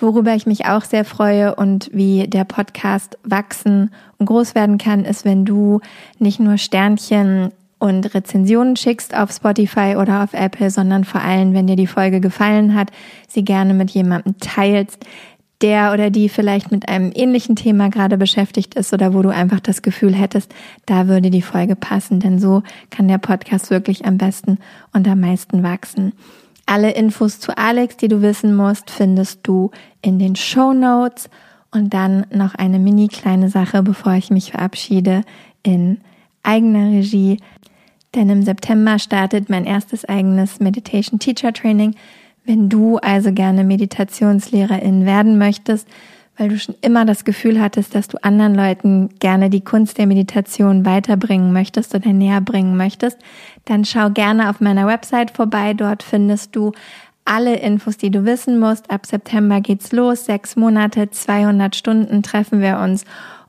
[0.00, 5.04] worüber ich mich auch sehr freue und wie der Podcast wachsen und groß werden kann,
[5.04, 5.80] ist, wenn du
[6.18, 11.68] nicht nur Sternchen und Rezensionen schickst auf Spotify oder auf Apple, sondern vor allem, wenn
[11.68, 12.90] dir die Folge gefallen hat,
[13.28, 15.06] sie gerne mit jemandem teilst,
[15.62, 19.60] der oder die vielleicht mit einem ähnlichen Thema gerade beschäftigt ist oder wo du einfach
[19.60, 20.54] das Gefühl hättest,
[20.84, 24.58] da würde die Folge passen, denn so kann der Podcast wirklich am besten
[24.92, 26.12] und am meisten wachsen.
[26.66, 29.70] Alle Infos zu Alex, die du wissen musst, findest du
[30.02, 31.30] in den Show Notes
[31.70, 35.22] und dann noch eine mini kleine Sache, bevor ich mich verabschiede
[35.62, 35.98] in
[36.42, 37.38] eigener Regie.
[38.14, 41.94] Denn im September startet mein erstes eigenes Meditation Teacher Training
[42.46, 45.86] wenn du also gerne Meditationslehrerin werden möchtest,
[46.38, 50.06] weil du schon immer das Gefühl hattest, dass du anderen Leuten gerne die Kunst der
[50.06, 53.18] Meditation weiterbringen möchtest oder näher bringen möchtest,
[53.64, 55.72] dann schau gerne auf meiner Website vorbei.
[55.74, 56.72] Dort findest du
[57.24, 58.90] alle Infos, die du wissen musst.
[58.90, 60.26] Ab September geht's los.
[60.26, 63.04] Sechs Monate, 200 Stunden treffen wir uns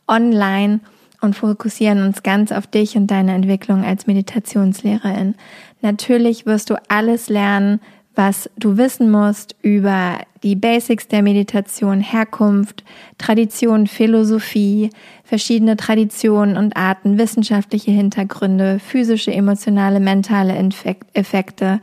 [0.08, 0.80] online
[1.22, 5.36] und fokussieren uns ganz auf dich und deine Entwicklung als Meditationslehrerin.
[5.82, 7.80] Natürlich wirst du alles lernen,
[8.18, 12.84] was du wissen musst über die Basics der Meditation, Herkunft,
[13.18, 14.90] Tradition, Philosophie,
[15.24, 20.56] verschiedene Traditionen und Arten, wissenschaftliche Hintergründe, physische, emotionale, mentale
[21.14, 21.80] Effekte,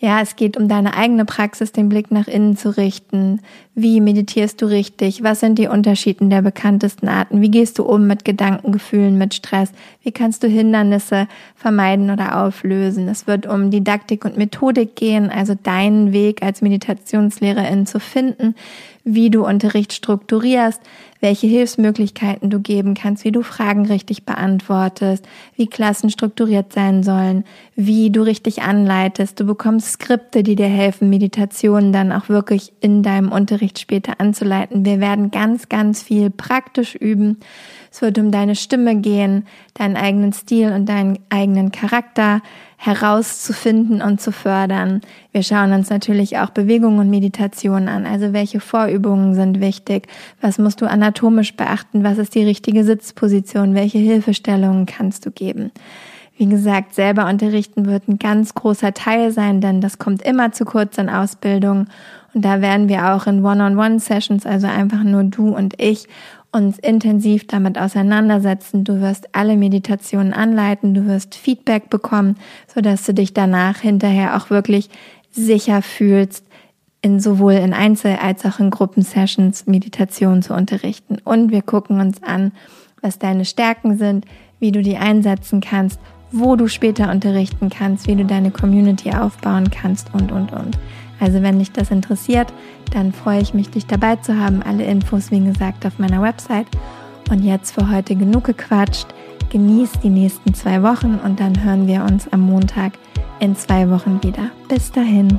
[0.00, 3.40] ja, es geht um deine eigene Praxis, den Blick nach innen zu richten.
[3.80, 5.22] Wie meditierst du richtig?
[5.22, 7.40] Was sind die Unterschiede der bekanntesten Arten?
[7.40, 9.70] Wie gehst du um mit Gedankengefühlen, mit Stress?
[10.02, 13.06] Wie kannst du Hindernisse vermeiden oder auflösen?
[13.06, 18.56] Es wird um Didaktik und Methodik gehen, also deinen Weg als Meditationslehrerin zu finden,
[19.04, 20.80] wie du Unterricht strukturierst,
[21.20, 25.26] welche Hilfsmöglichkeiten du geben kannst, wie du Fragen richtig beantwortest,
[25.56, 29.40] wie Klassen strukturiert sein sollen, wie du richtig anleitest.
[29.40, 34.86] Du bekommst Skripte, die dir helfen, Meditationen dann auch wirklich in deinem Unterricht später anzuleiten.
[34.86, 37.40] Wir werden ganz, ganz viel praktisch üben.
[37.90, 42.40] Es wird um deine Stimme gehen, deinen eigenen Stil und deinen eigenen Charakter
[42.78, 45.00] herauszufinden und zu fördern.
[45.32, 48.06] Wir schauen uns natürlich auch Bewegung und Meditation an.
[48.06, 50.06] Also welche Vorübungen sind wichtig?
[50.40, 52.04] Was musst du anatomisch beachten?
[52.04, 53.74] Was ist die richtige Sitzposition?
[53.74, 55.72] Welche Hilfestellungen kannst du geben?
[56.38, 60.64] Wie gesagt, selber unterrichten wird ein ganz großer Teil sein, denn das kommt immer zu
[60.64, 61.88] kurz in Ausbildung.
[62.34, 66.06] Und da werden wir auch in One-on-One-Sessions, also einfach nur du und ich,
[66.50, 68.84] uns intensiv damit auseinandersetzen.
[68.84, 72.36] Du wirst alle Meditationen anleiten, du wirst Feedback bekommen,
[72.72, 74.88] so dass du dich danach hinterher auch wirklich
[75.30, 76.44] sicher fühlst,
[77.00, 81.18] in sowohl in Einzel- als auch in Gruppensessions Meditation zu unterrichten.
[81.22, 82.52] Und wir gucken uns an,
[83.02, 84.24] was deine Stärken sind,
[84.58, 86.00] wie du die einsetzen kannst,
[86.32, 90.76] wo du später unterrichten kannst, wie du deine Community aufbauen kannst und, und, und.
[91.20, 92.52] Also wenn dich das interessiert,
[92.92, 94.62] dann freue ich mich, dich dabei zu haben.
[94.62, 96.68] Alle Infos, wie gesagt, auf meiner Website.
[97.30, 99.06] Und jetzt für heute genug gequatscht.
[99.50, 102.92] Genieß die nächsten zwei Wochen und dann hören wir uns am Montag
[103.40, 104.50] in zwei Wochen wieder.
[104.68, 105.38] Bis dahin.